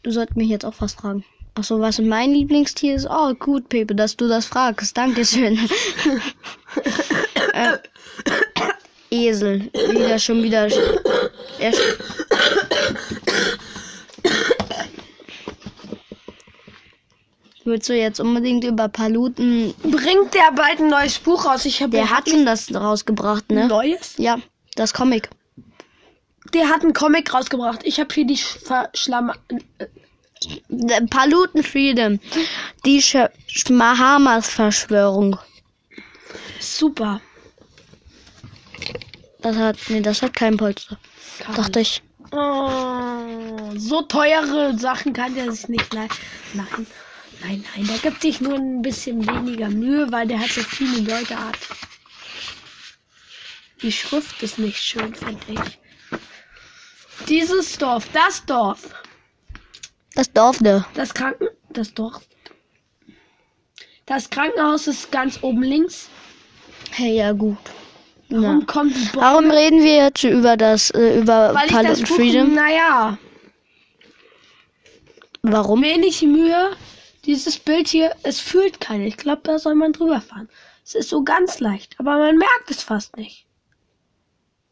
Du 0.02 0.10
solltest 0.10 0.36
mich 0.36 0.48
jetzt 0.48 0.64
auch 0.64 0.74
was 0.78 0.94
fragen. 0.94 1.24
Ach 1.54 1.64
so, 1.64 1.80
was 1.80 1.98
mein 1.98 2.32
Lieblingstier 2.32 2.94
ist? 2.94 3.06
Oh, 3.10 3.34
gut, 3.34 3.68
Pepe, 3.68 3.94
dass 3.94 4.16
du 4.16 4.28
das 4.28 4.46
fragst. 4.46 4.96
Dankeschön. 4.96 5.58
äh, 7.52 7.78
Esel. 9.10 9.70
Wieder 9.72 10.18
schon 10.18 10.42
wieder. 10.42 10.68
Er 11.58 11.72
Willst 17.64 17.88
du 17.90 17.94
jetzt 17.94 18.18
unbedingt 18.18 18.64
über 18.64 18.88
Paluten? 18.88 19.74
Bringt 19.82 20.32
der 20.32 20.52
bald 20.54 20.80
ein 20.80 20.88
neues 20.88 21.18
Buch 21.18 21.44
raus? 21.44 21.66
Ich 21.66 21.82
habe 21.82 21.90
Der 21.90 22.08
hat 22.10 22.28
schon 22.28 22.46
das 22.46 22.74
rausgebracht, 22.74 23.50
ne? 23.50 23.68
neues. 23.68 24.14
Ja, 24.16 24.38
das 24.74 24.94
Comic. 24.94 25.28
Der 26.54 26.68
hat 26.68 26.82
einen 26.82 26.94
Comic 26.94 27.32
rausgebracht. 27.34 27.80
Ich 27.84 28.00
habe 28.00 28.08
hier 28.14 28.26
die 28.26 28.38
Verschlamm. 28.38 29.32
The 30.68 31.06
Paluten 31.10 31.62
Freedom. 31.62 32.20
Die 32.86 33.02
Sch 33.02 33.16
Mahamas-Verschwörung. 33.68 35.36
Super. 36.60 37.20
Das 39.40 39.56
hat, 39.56 39.76
nee, 39.88 40.00
das 40.00 40.22
hat 40.22 40.34
kein 40.34 40.56
Polster. 40.56 40.98
Dachte 41.54 41.80
ich. 41.80 42.02
Oh, 42.32 43.72
so 43.76 44.02
teure 44.02 44.76
Sachen 44.78 45.12
kann 45.12 45.34
der 45.34 45.50
sich 45.52 45.68
nicht 45.68 45.92
leisten. 45.94 46.18
Nein, 46.54 46.86
nein, 47.42 47.64
nein. 47.76 47.86
Der 47.86 47.98
gibt 47.98 48.22
sich 48.22 48.40
nur 48.40 48.54
ein 48.54 48.82
bisschen 48.82 49.26
weniger 49.26 49.68
Mühe, 49.68 50.10
weil 50.10 50.26
der 50.26 50.40
hat 50.40 50.50
so 50.50 50.60
viele 50.62 51.00
Leute 51.00 51.38
hat. 51.38 51.56
Die 53.82 53.92
Schrift 53.92 54.42
ist 54.42 54.58
nicht 54.58 54.82
schön, 54.82 55.14
finde 55.14 55.40
ich. 55.48 55.78
Dieses 57.28 57.78
Dorf, 57.78 58.08
das 58.12 58.44
Dorf, 58.44 58.94
Das 60.14 60.32
Dorf, 60.32 60.60
ne? 60.60 60.84
das 60.94 61.14
Kranken, 61.14 61.48
das 61.70 61.94
Dorf. 61.94 62.22
Das 64.06 64.28
Krankenhaus 64.30 64.86
ist 64.86 65.12
ganz 65.12 65.38
oben 65.42 65.62
links. 65.62 66.08
Hey, 66.90 67.16
ja, 67.16 67.32
gut. 67.32 67.58
Warum 68.30 68.60
Ja. 68.60 68.66
kommen 68.66 68.90
die 68.92 69.04
Bäume? 69.06 69.26
Warum 69.26 69.50
reden 69.50 69.82
wir 69.82 69.96
jetzt 69.96 70.24
über 70.24 70.56
das, 70.56 70.90
äh, 70.90 71.20
über 71.20 71.54
Weil 71.54 71.66
ich 71.66 71.72
das 71.72 71.82
Paluten 71.82 72.04
Buch, 72.06 72.16
Freedom? 72.16 72.54
naja, 72.54 73.18
Warum? 75.42 75.82
wenig 75.82 76.20
Mühe. 76.22 76.76
Dieses 77.24 77.58
Bild 77.58 77.88
hier, 77.88 78.14
es 78.22 78.40
fühlt 78.40 78.80
keiner. 78.80 79.04
Ich 79.04 79.16
glaube, 79.16 79.42
da 79.44 79.58
soll 79.58 79.74
man 79.74 79.92
drüber 79.92 80.20
fahren. 80.20 80.48
Es 80.84 80.94
ist 80.94 81.10
so 81.10 81.22
ganz 81.22 81.60
leicht, 81.60 81.94
aber 81.98 82.16
man 82.18 82.36
merkt 82.38 82.70
es 82.70 82.82
fast 82.82 83.16
nicht. 83.16 83.46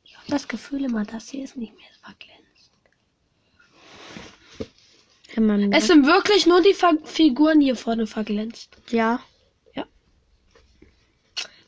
Ich 0.04 0.16
habe 0.16 0.26
das 0.28 0.48
Gefühl 0.48 0.84
immer, 0.84 1.04
das 1.04 1.28
hier 1.28 1.44
ist 1.44 1.56
nicht 1.56 1.74
mehr 1.76 1.86
verglänzt. 2.02 2.72
Ja, 5.36 5.76
Es 5.76 5.86
sind 5.88 6.06
wirklich 6.06 6.46
nur 6.46 6.62
die 6.62 6.72
Fa 6.72 6.92
Figuren 7.04 7.60
hier 7.60 7.76
vorne 7.76 8.06
verglänzt. 8.06 8.76
ja. 8.90 9.20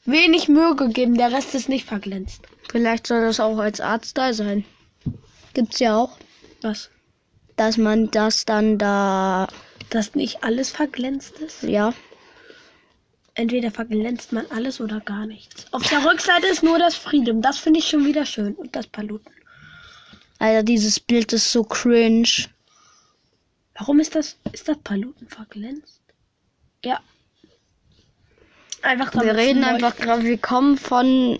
Wenig 0.09 0.49
Mühe 0.49 0.75
gegeben, 0.75 1.17
der 1.19 1.33
Rest 1.33 1.55
ist 1.55 1.69
nicht 1.69 1.85
verglänzt. 1.85 2.41
Vielleicht 2.71 3.07
soll 3.07 3.21
das 3.21 3.41
auch 3.41 3.59
als 3.59 3.79
Artstyle 3.81 4.33
sein. 4.33 4.65
Gibt's 5.53 5.79
ja 5.81 5.97
auch, 5.97 6.17
Was? 6.63 6.89
dass 7.57 7.77
man 7.77 8.11
das 8.11 8.47
dann 8.47 8.79
da, 8.79 9.49
Dass 9.91 10.15
nicht 10.15 10.43
alles 10.45 10.71
verglänzt 10.71 11.39
ist? 11.41 11.63
ja. 11.63 11.93
Entweder 13.35 13.71
verglänzt 13.71 14.33
man 14.33 14.47
alles 14.51 14.81
oder 14.81 14.99
gar 15.01 15.25
nichts. 15.27 15.73
Auf 15.73 15.87
der 15.89 16.05
Rückseite 16.05 16.49
ist 16.49 16.65
nur 16.65 16.79
das 16.79 16.97
Freedom. 16.97 17.41
Das 17.41 17.57
finde 17.59 17.79
ich 17.79 17.87
schon 17.89 18.05
wieder 18.05 18.27
schön. 18.27 18.55
Und 18.57 18.75
das 18.75 18.89
Paluten. 18.89 19.31
Alter, 20.41 20.65
dieses 20.65 20.99
Bild 20.99 21.33
ist 21.33 21.53
so 21.53 21.63
cringe. 21.63 22.27
Warum 23.77 24.01
ist 24.01 24.17
das, 24.17 24.37
ist 24.51 24.67
das 24.67 24.79
Paluten 24.79 25.29
verglänzt? 25.29 26.01
Ja. 26.85 27.01
Einfach 28.83 29.13
Wir 29.15 29.35
reden 29.35 29.65
einfach 29.65 29.97
gerade, 29.97 30.23
wir 30.25 30.39
kommen 30.39 30.79
von 30.79 31.39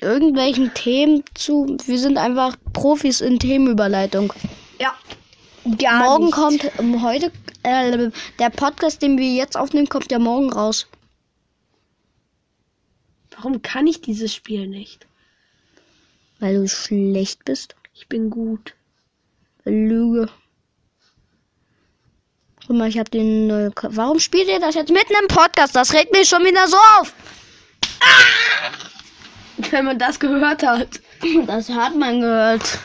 irgendwelchen 0.00 0.74
Themen 0.74 1.22
zu. 1.34 1.76
Wir 1.86 1.98
sind 1.98 2.18
einfach 2.18 2.56
Profis 2.72 3.20
in 3.20 3.38
Themenüberleitung. 3.38 4.32
Ja. 4.78 4.94
Gar 5.78 6.04
morgen 6.04 6.24
nicht. 6.24 6.34
kommt 6.34 6.78
ähm, 6.78 7.02
heute 7.02 7.30
äh, 7.62 8.10
der 8.40 8.50
Podcast, 8.50 9.00
den 9.00 9.16
wir 9.16 9.32
jetzt 9.32 9.56
aufnehmen, 9.56 9.88
kommt 9.88 10.10
ja 10.10 10.18
morgen 10.18 10.52
raus. 10.52 10.88
Warum 13.36 13.62
kann 13.62 13.86
ich 13.86 14.00
dieses 14.00 14.34
Spiel 14.34 14.66
nicht? 14.66 15.06
Weil 16.40 16.56
du 16.56 16.68
schlecht 16.68 17.44
bist. 17.44 17.76
Ich 17.94 18.08
bin 18.08 18.30
gut. 18.30 18.74
Lüge. 19.64 20.28
Guck 22.72 22.78
mal, 22.78 22.88
ich 22.88 22.98
hab 22.98 23.10
den. 23.10 23.70
Ko- 23.74 23.88
Warum 23.90 24.18
spielt 24.18 24.48
ihr 24.48 24.58
das 24.58 24.74
jetzt 24.74 24.90
mitten 24.90 25.12
im 25.20 25.28
Podcast? 25.28 25.76
Das 25.76 25.92
regt 25.92 26.10
mich 26.10 26.26
schon 26.26 26.42
wieder 26.42 26.66
so 26.66 26.78
auf. 26.98 27.12
Wenn 29.70 29.84
man 29.84 29.98
das 29.98 30.18
gehört 30.18 30.62
hat. 30.62 30.88
Das 31.46 31.68
hat 31.68 31.94
man 31.94 32.22
gehört. 32.22 32.78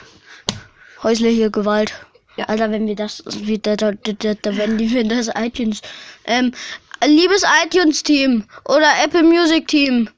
Häusliche 1.04 1.50
Gewalt. 1.50 1.94
Ja. 2.36 2.44
Alter, 2.50 2.70
wenn 2.70 2.86
wir 2.86 2.98
das 2.98 3.24
wieder, 3.28 3.78
da, 3.78 3.94
da, 3.94 4.12
da, 4.12 4.34
da, 4.34 4.58
wenn 4.58 4.78
die 4.78 4.94
wenn 4.94 5.08
das 5.08 5.30
iTunes, 5.34 5.82
ähm, 6.26 6.52
liebes 7.06 7.44
iTunes-Team 7.64 8.44
oder 8.66 8.92
Apple 9.02 9.24
Music-Team 9.24 10.10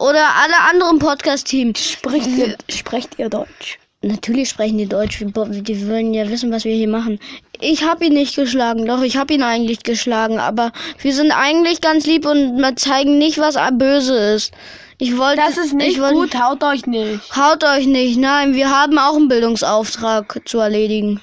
oder 0.00 0.34
alle 0.34 0.58
anderen 0.68 0.98
Podcast-Team. 0.98 1.76
Spricht 1.76 2.26
ihr, 2.26 2.56
sprecht 2.68 3.20
ihr 3.20 3.28
Deutsch? 3.28 3.78
Natürlich 4.02 4.50
sprechen 4.50 4.78
die 4.78 4.86
Deutsch. 4.86 5.20
Wir 5.20 5.26
Die 5.26 5.88
wollen 5.88 6.12
ja 6.12 6.28
wissen, 6.28 6.52
was 6.52 6.64
wir 6.64 6.74
hier 6.74 6.88
machen. 6.88 7.18
Ich 7.60 7.84
habe 7.84 8.06
ihn 8.06 8.14
nicht 8.14 8.36
geschlagen. 8.36 8.86
Doch, 8.86 9.02
ich 9.02 9.16
habe 9.16 9.34
ihn 9.34 9.42
eigentlich 9.42 9.82
geschlagen. 9.82 10.38
Aber 10.38 10.72
wir 11.00 11.14
sind 11.14 11.32
eigentlich 11.32 11.80
ganz 11.80 12.06
lieb 12.06 12.26
und 12.26 12.58
wir 12.58 12.76
zeigen 12.76 13.18
nicht, 13.18 13.38
was 13.38 13.56
böse 13.72 14.16
ist. 14.34 14.52
Ich 14.98 15.16
wollte. 15.18 15.40
Das 15.40 15.58
ist 15.58 15.74
nicht 15.74 15.96
ich 15.96 16.00
wollte, 16.00 16.14
gut, 16.14 16.34
haut 16.40 16.64
euch 16.64 16.86
nicht. 16.86 17.36
Haut 17.36 17.64
euch 17.64 17.86
nicht. 17.86 18.18
Nein, 18.18 18.54
wir 18.54 18.70
haben 18.70 18.98
auch 18.98 19.16
einen 19.16 19.28
Bildungsauftrag 19.28 20.40
zu 20.46 20.58
erledigen. 20.58 21.20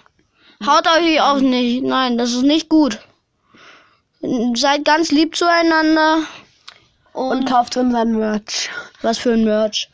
Haut 0.65 0.87
euch 0.87 1.21
auch 1.21 1.39
nicht. 1.39 1.83
Nein, 1.83 2.17
das 2.17 2.33
ist 2.33 2.43
nicht 2.43 2.69
gut. 2.69 2.99
Seid 4.55 4.85
ganz 4.85 5.11
lieb 5.11 5.35
zueinander. 5.35 6.19
Und 7.13 7.31
Und 7.39 7.45
kauft 7.49 7.77
unseren 7.77 8.17
Merch. 8.17 8.69
was 9.01 9.17
für 9.17 9.33
ein 9.33 9.43
Merch. 9.43 9.89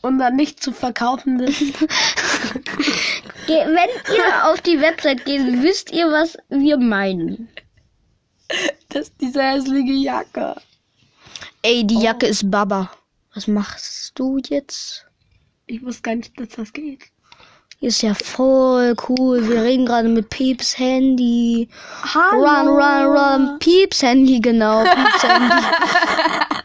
Unser 0.00 0.30
nicht 0.30 0.62
zu 0.62 0.72
verkaufendes. 0.72 1.56
Wenn 3.48 3.88
ihr 4.14 4.44
auf 4.46 4.60
die 4.60 4.80
Website 4.80 5.24
geht, 5.24 5.40
wisst 5.62 5.90
ihr, 5.90 6.06
was 6.06 6.36
wir 6.48 6.76
meinen. 6.76 7.48
das 8.90 9.08
ist 9.08 9.14
diese 9.20 9.42
hässliche 9.42 9.92
Jacke. 9.92 10.56
Ey, 11.62 11.86
die 11.86 12.00
Jacke 12.00 12.26
ist 12.26 12.50
Baba. 12.50 12.90
Was 13.34 13.46
machst 13.46 14.18
du 14.18 14.38
jetzt? 14.48 15.04
Ich 15.66 15.84
wusste 15.84 16.02
gar 16.02 16.14
nicht, 16.16 16.38
dass 16.38 16.48
das 16.50 16.72
geht. 16.72 17.04
Ist 17.80 18.02
ja 18.02 18.12
voll 18.14 18.96
cool. 19.08 19.48
Wir 19.48 19.62
reden 19.62 19.86
gerade 19.86 20.08
mit 20.08 20.28
Pieps 20.30 20.76
Handy. 20.78 21.68
Hallo. 22.02 22.44
Run, 22.44 22.68
run, 22.68 23.16
run. 23.16 23.58
Pieps 23.60 24.02
Handy, 24.02 24.40
genau. 24.40 24.82
Pieps 24.82 25.22
Handy. 25.22 25.54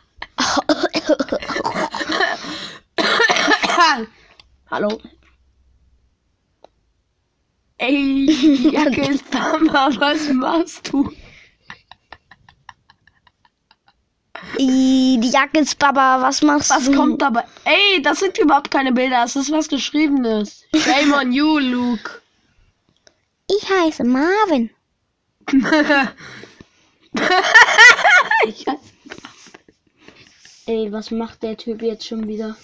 Hallo. 4.71 4.99
Ey, 7.85 8.25
Jacke 8.71 9.01
ist 9.09 9.33
Mama, 9.33 9.89
was 9.97 10.29
machst 10.29 10.91
du? 10.93 11.11
Die 14.57 15.19
Jacke 15.31 15.59
ist 15.59 15.77
Baba. 15.79 16.21
Was 16.21 16.41
machst 16.41 16.69
Was 16.69 16.85
du? 16.85 16.95
kommt 16.95 17.21
dabei? 17.21 17.43
Ey, 17.65 18.01
das 18.01 18.19
sind 18.19 18.37
überhaupt 18.37 18.71
keine 18.71 18.91
Bilder, 18.93 19.21
das 19.23 19.35
ist 19.35 19.51
was 19.51 19.67
Geschriebenes. 19.67 20.63
Shame 20.75 21.13
on 21.13 21.31
you, 21.33 21.57
Luke. 21.59 22.21
Ich 23.49 23.69
heiße 23.69 24.03
Marvin. 24.05 24.69
Ich, 28.47 28.65
heiß- 28.67 28.79
Ey, 30.65 30.91
was 30.91 31.11
macht 31.11 31.43
der 31.43 31.55
Typ 31.57 31.81
jetzt 31.81 32.07
schon 32.07 32.27
wieder? 32.27 32.57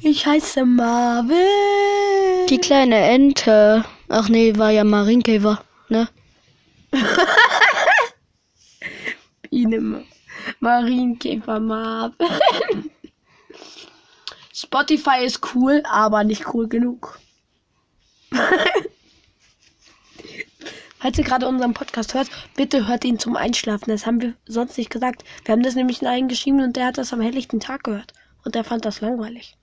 ich 0.00 0.26
heiße 0.26 0.64
Marvin. 0.64 1.36
Die 2.48 2.58
kleine 2.58 2.96
Ente. 2.96 3.84
Ach 4.08 4.28
nee, 4.28 4.56
war 4.56 4.70
ja 4.70 4.84
Marienkäfer, 4.84 5.64
ne? 5.88 6.08
Biene 9.50 10.04
Marienkäfer 10.60 11.58
Marvin. 11.58 12.28
Spotify 14.54 15.24
ist 15.24 15.40
cool, 15.54 15.82
aber 15.90 16.22
nicht 16.22 16.54
cool 16.54 16.68
genug. 16.68 17.18
Falls 20.98 21.18
ihr 21.18 21.24
gerade 21.24 21.48
unseren 21.48 21.74
Podcast 21.74 22.14
hört, 22.14 22.28
bitte 22.54 22.86
hört 22.86 23.04
ihn 23.04 23.18
zum 23.18 23.34
Einschlafen. 23.36 23.90
Das 23.90 24.06
haben 24.06 24.20
wir 24.20 24.34
sonst 24.46 24.78
nicht 24.78 24.90
gesagt. 24.90 25.24
Wir 25.44 25.52
haben 25.52 25.62
das 25.62 25.74
nämlich 25.74 26.00
in 26.00 26.08
einen 26.08 26.28
geschrieben 26.28 26.62
und 26.62 26.76
der 26.76 26.86
hat 26.86 26.98
das 26.98 27.12
am 27.12 27.20
helllichten 27.20 27.58
Tag 27.58 27.82
gehört. 27.84 28.12
Und 28.44 28.54
der 28.54 28.62
fand 28.62 28.84
das 28.84 29.00
langweilig. 29.00 29.56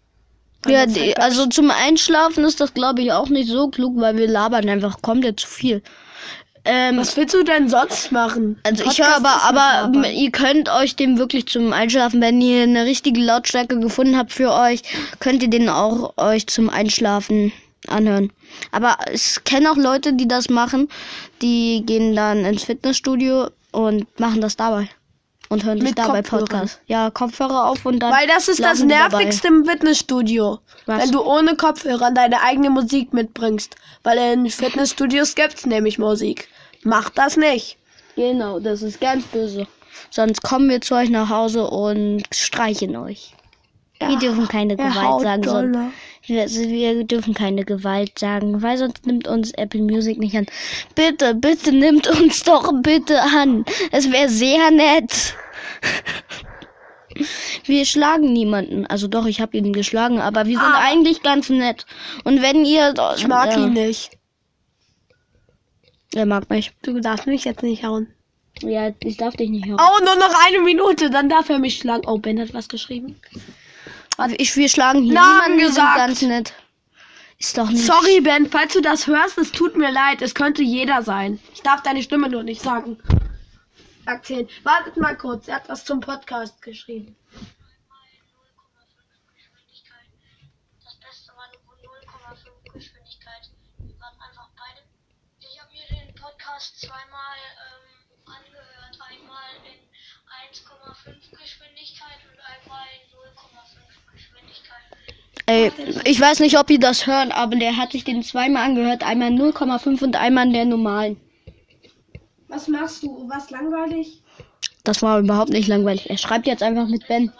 Ja, 0.67 0.85
die, 0.85 0.99
halt 0.99 1.19
also 1.19 1.45
zum 1.47 1.71
Einschlafen 1.71 2.43
ist 2.43 2.59
das, 2.59 2.73
glaube 2.73 3.01
ich, 3.01 3.11
auch 3.11 3.29
nicht 3.29 3.49
so 3.49 3.69
klug, 3.69 3.99
weil 3.99 4.17
wir 4.17 4.27
labern 4.27 4.69
einfach 4.69 5.01
komplett 5.01 5.39
zu 5.39 5.47
viel. 5.47 5.81
Ähm, 6.65 6.97
Was 6.97 7.17
willst 7.17 7.33
du 7.33 7.43
denn 7.43 7.67
sonst 7.67 8.11
machen? 8.11 8.57
also 8.63 8.83
ich 8.83 8.97
Podcast 8.97 9.21
höre 9.21 9.43
aber, 9.43 9.89
aber 9.89 10.09
ihr 10.09 10.31
könnt 10.31 10.69
euch 10.69 10.95
den 10.95 11.17
wirklich 11.17 11.47
zum 11.47 11.73
Einschlafen, 11.73 12.21
wenn 12.21 12.39
ihr 12.39 12.63
eine 12.63 12.85
richtige 12.85 13.19
Lautstärke 13.19 13.79
gefunden 13.79 14.17
habt 14.17 14.31
für 14.31 14.53
euch, 14.53 14.81
könnt 15.19 15.43
ihr 15.43 15.49
den 15.49 15.67
auch 15.67 16.13
euch 16.17 16.47
zum 16.47 16.69
Einschlafen 16.69 17.51
anhören. 17.87 18.31
Aber 18.71 18.95
es 19.11 19.43
kennen 19.43 19.67
auch 19.67 19.75
Leute, 19.75 20.13
die 20.13 20.27
das 20.27 20.49
machen, 20.49 20.87
die 21.41 21.83
gehen 21.85 22.15
dann 22.15 22.45
ins 22.45 22.63
Fitnessstudio 22.63 23.49
und 23.73 24.19
machen 24.19 24.39
das 24.39 24.55
dabei. 24.55 24.87
Und 25.49 25.65
hören 25.65 25.79
sich 25.79 25.89
Mit 25.89 25.97
dabei 25.99 26.21
Kopfhörern. 26.21 26.45
Podcast. 26.45 26.81
Ja, 26.87 27.09
Kopfhörer 27.11 27.65
auf 27.67 27.85
und 27.85 27.99
dann. 27.99 28.11
Weil 28.11 28.27
das 28.27 28.47
ist 28.47 28.63
das 28.63 28.81
die 28.81 28.87
dabei. 28.87 29.17
Nervigste 29.19 29.47
im 29.47 29.65
Fitnessstudio. 29.65 30.59
Was? 30.85 31.03
Wenn 31.03 31.11
du 31.11 31.21
ohne 31.21 31.55
Kopfhörer 31.55 32.11
deine 32.11 32.41
eigene 32.41 32.69
Musik 32.69 33.13
mitbringst. 33.13 33.75
Weil 34.03 34.17
in 34.33 34.49
Fitnessstudios 34.49 35.35
gibt's 35.35 35.65
nämlich 35.65 35.99
Musik. 35.99 36.47
Mach 36.83 37.09
das 37.09 37.37
nicht. 37.37 37.77
Genau, 38.15 38.59
das 38.59 38.81
ist 38.81 38.99
ganz 38.99 39.25
böse. 39.25 39.67
Sonst 40.09 40.41
kommen 40.43 40.69
wir 40.69 40.81
zu 40.81 40.95
euch 40.95 41.09
nach 41.09 41.29
Hause 41.29 41.67
und 41.67 42.23
streichen 42.33 42.95
euch. 42.95 43.33
wir 43.99 44.17
dürfen 44.17 44.47
keine 44.47 44.75
Gewalt 44.75 45.21
sagen. 45.21 45.43
Sonst, 45.43 45.79
dolle. 46.27 46.47
wir, 46.47 47.03
dürfen 47.03 47.33
keine 47.33 47.65
Gewalt 47.65 48.19
sagen, 48.19 48.61
weil 48.61 48.77
sonst 48.77 49.05
nimmt 49.05 49.27
uns 49.27 49.51
Apple 49.51 49.81
Music 49.81 50.17
nicht 50.19 50.35
an. 50.35 50.45
Bitte, 50.95 51.35
bitte 51.35 51.71
nimmt 51.71 52.07
uns 52.07 52.43
doch 52.43 52.71
bitte 52.81 53.21
an. 53.21 53.65
Es 53.91 54.11
wäre 54.11 54.29
sehr 54.29 54.71
nett. 54.71 55.35
Wir 57.65 57.85
schlagen 57.85 58.33
niemanden. 58.33 58.85
Also 58.87 59.07
doch, 59.07 59.25
ich 59.25 59.39
habe 59.41 59.55
ihn 59.57 59.73
geschlagen, 59.73 60.19
aber 60.19 60.45
wir 60.45 60.57
sind 60.57 60.65
Aber- 60.65 60.79
eigentlich 60.79 61.21
ganz 61.21 61.49
nett. 61.49 61.85
Und 62.23 62.41
wenn 62.41 62.65
ihr... 62.65 62.93
Ich 63.17 63.27
mag 63.27 63.51
ja, 63.51 63.63
ihn 63.63 63.73
nicht. 63.73 64.17
Er 66.15 66.25
mag 66.25 66.49
mich. 66.49 66.71
Du 66.83 66.99
darfst 66.99 67.27
mich 67.27 67.43
jetzt 67.43 67.63
nicht 67.63 67.83
hauen. 67.83 68.07
Ja, 68.61 68.91
ich 68.99 69.17
darf 69.17 69.35
dich 69.35 69.49
nicht 69.49 69.65
hören. 69.65 69.79
Oh, 69.79 70.03
nur 70.03 70.15
noch 70.15 70.33
eine 70.45 70.59
Minute, 70.59 71.09
dann 71.09 71.27
darf 71.27 71.49
er 71.49 71.59
mich 71.59 71.77
schlagen. 71.77 72.03
Oh, 72.05 72.19
Ben 72.19 72.39
hat 72.39 72.53
was 72.53 72.69
geschrieben. 72.69 73.19
Ich, 74.37 74.55
wir 74.55 74.69
schlagen 74.69 75.03
hier 75.03 75.13
Namen 75.13 75.33
niemanden, 75.33 75.57
wir 75.57 75.65
sind 75.67 75.75
gesagt. 75.75 75.97
ganz 75.97 76.21
nett. 76.21 76.53
Ist 77.39 77.57
doch 77.57 77.69
nicht. 77.69 77.85
Sorry, 77.85 78.21
Ben, 78.21 78.49
falls 78.49 78.73
du 78.73 78.81
das 78.81 79.07
hörst, 79.07 79.37
es 79.37 79.51
tut 79.51 79.75
mir 79.75 79.91
leid. 79.91 80.21
Es 80.21 80.33
könnte 80.35 80.61
jeder 80.63 81.01
sein. 81.01 81.39
Ich 81.53 81.61
darf 81.61 81.81
deine 81.81 82.01
Stimme 82.03 82.29
nur 82.29 82.43
nicht 82.43 82.61
sagen. 82.61 82.97
Erzählen. 84.05 84.47
Wartet 84.63 84.97
mal 84.97 85.17
kurz, 85.17 85.47
er 85.47 85.55
hat 85.55 85.69
was 85.69 85.83
zum 85.85 85.99
Podcast 85.99 86.61
geschrieben. 86.61 87.15
Das 96.73 96.83
Ey, 105.45 105.71
ich 106.05 106.19
weiß 106.19 106.39
nicht, 106.39 106.57
ob 106.57 106.69
ihr 106.69 106.79
das 106.79 107.05
hören, 107.05 107.31
aber 107.31 107.55
der 107.55 107.75
hat 107.75 107.91
sich 107.91 108.03
den 108.03 108.23
zweimal 108.23 108.63
angehört. 108.63 109.03
Einmal 109.03 109.29
in 109.29 109.41
0,5 109.41 110.03
und 110.03 110.15
einmal 110.15 110.47
in 110.47 110.53
der 110.53 110.65
normalen. 110.65 111.19
Was 112.47 112.67
machst 112.67 113.03
du? 113.03 113.27
Was 113.27 113.49
langweilig? 113.49 114.21
Das 114.83 115.01
war 115.01 115.19
überhaupt 115.19 115.49
nicht 115.49 115.67
langweilig. 115.67 116.09
Er 116.09 116.17
schreibt 116.17 116.47
jetzt 116.47 116.63
einfach 116.63 116.87
mit 116.87 117.07
Ben. 117.07 117.31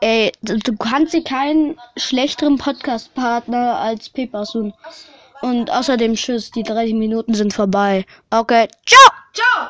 Ey, 0.00 0.32
du 0.40 0.76
kannst 0.76 1.12
dir 1.12 1.22
keinen 1.22 1.78
schlechteren 1.96 2.56
Podcast-Partner 2.56 3.76
als 3.78 4.08
Pepper 4.08 4.46
suchen. 4.46 4.72
Und 5.42 5.70
außerdem, 5.70 6.14
tschüss, 6.14 6.50
die 6.50 6.62
30 6.62 6.94
Minuten 6.94 7.34
sind 7.34 7.52
vorbei. 7.52 8.06
Okay, 8.30 8.68
ciao! 8.86 9.12
Ciao! 9.34 9.68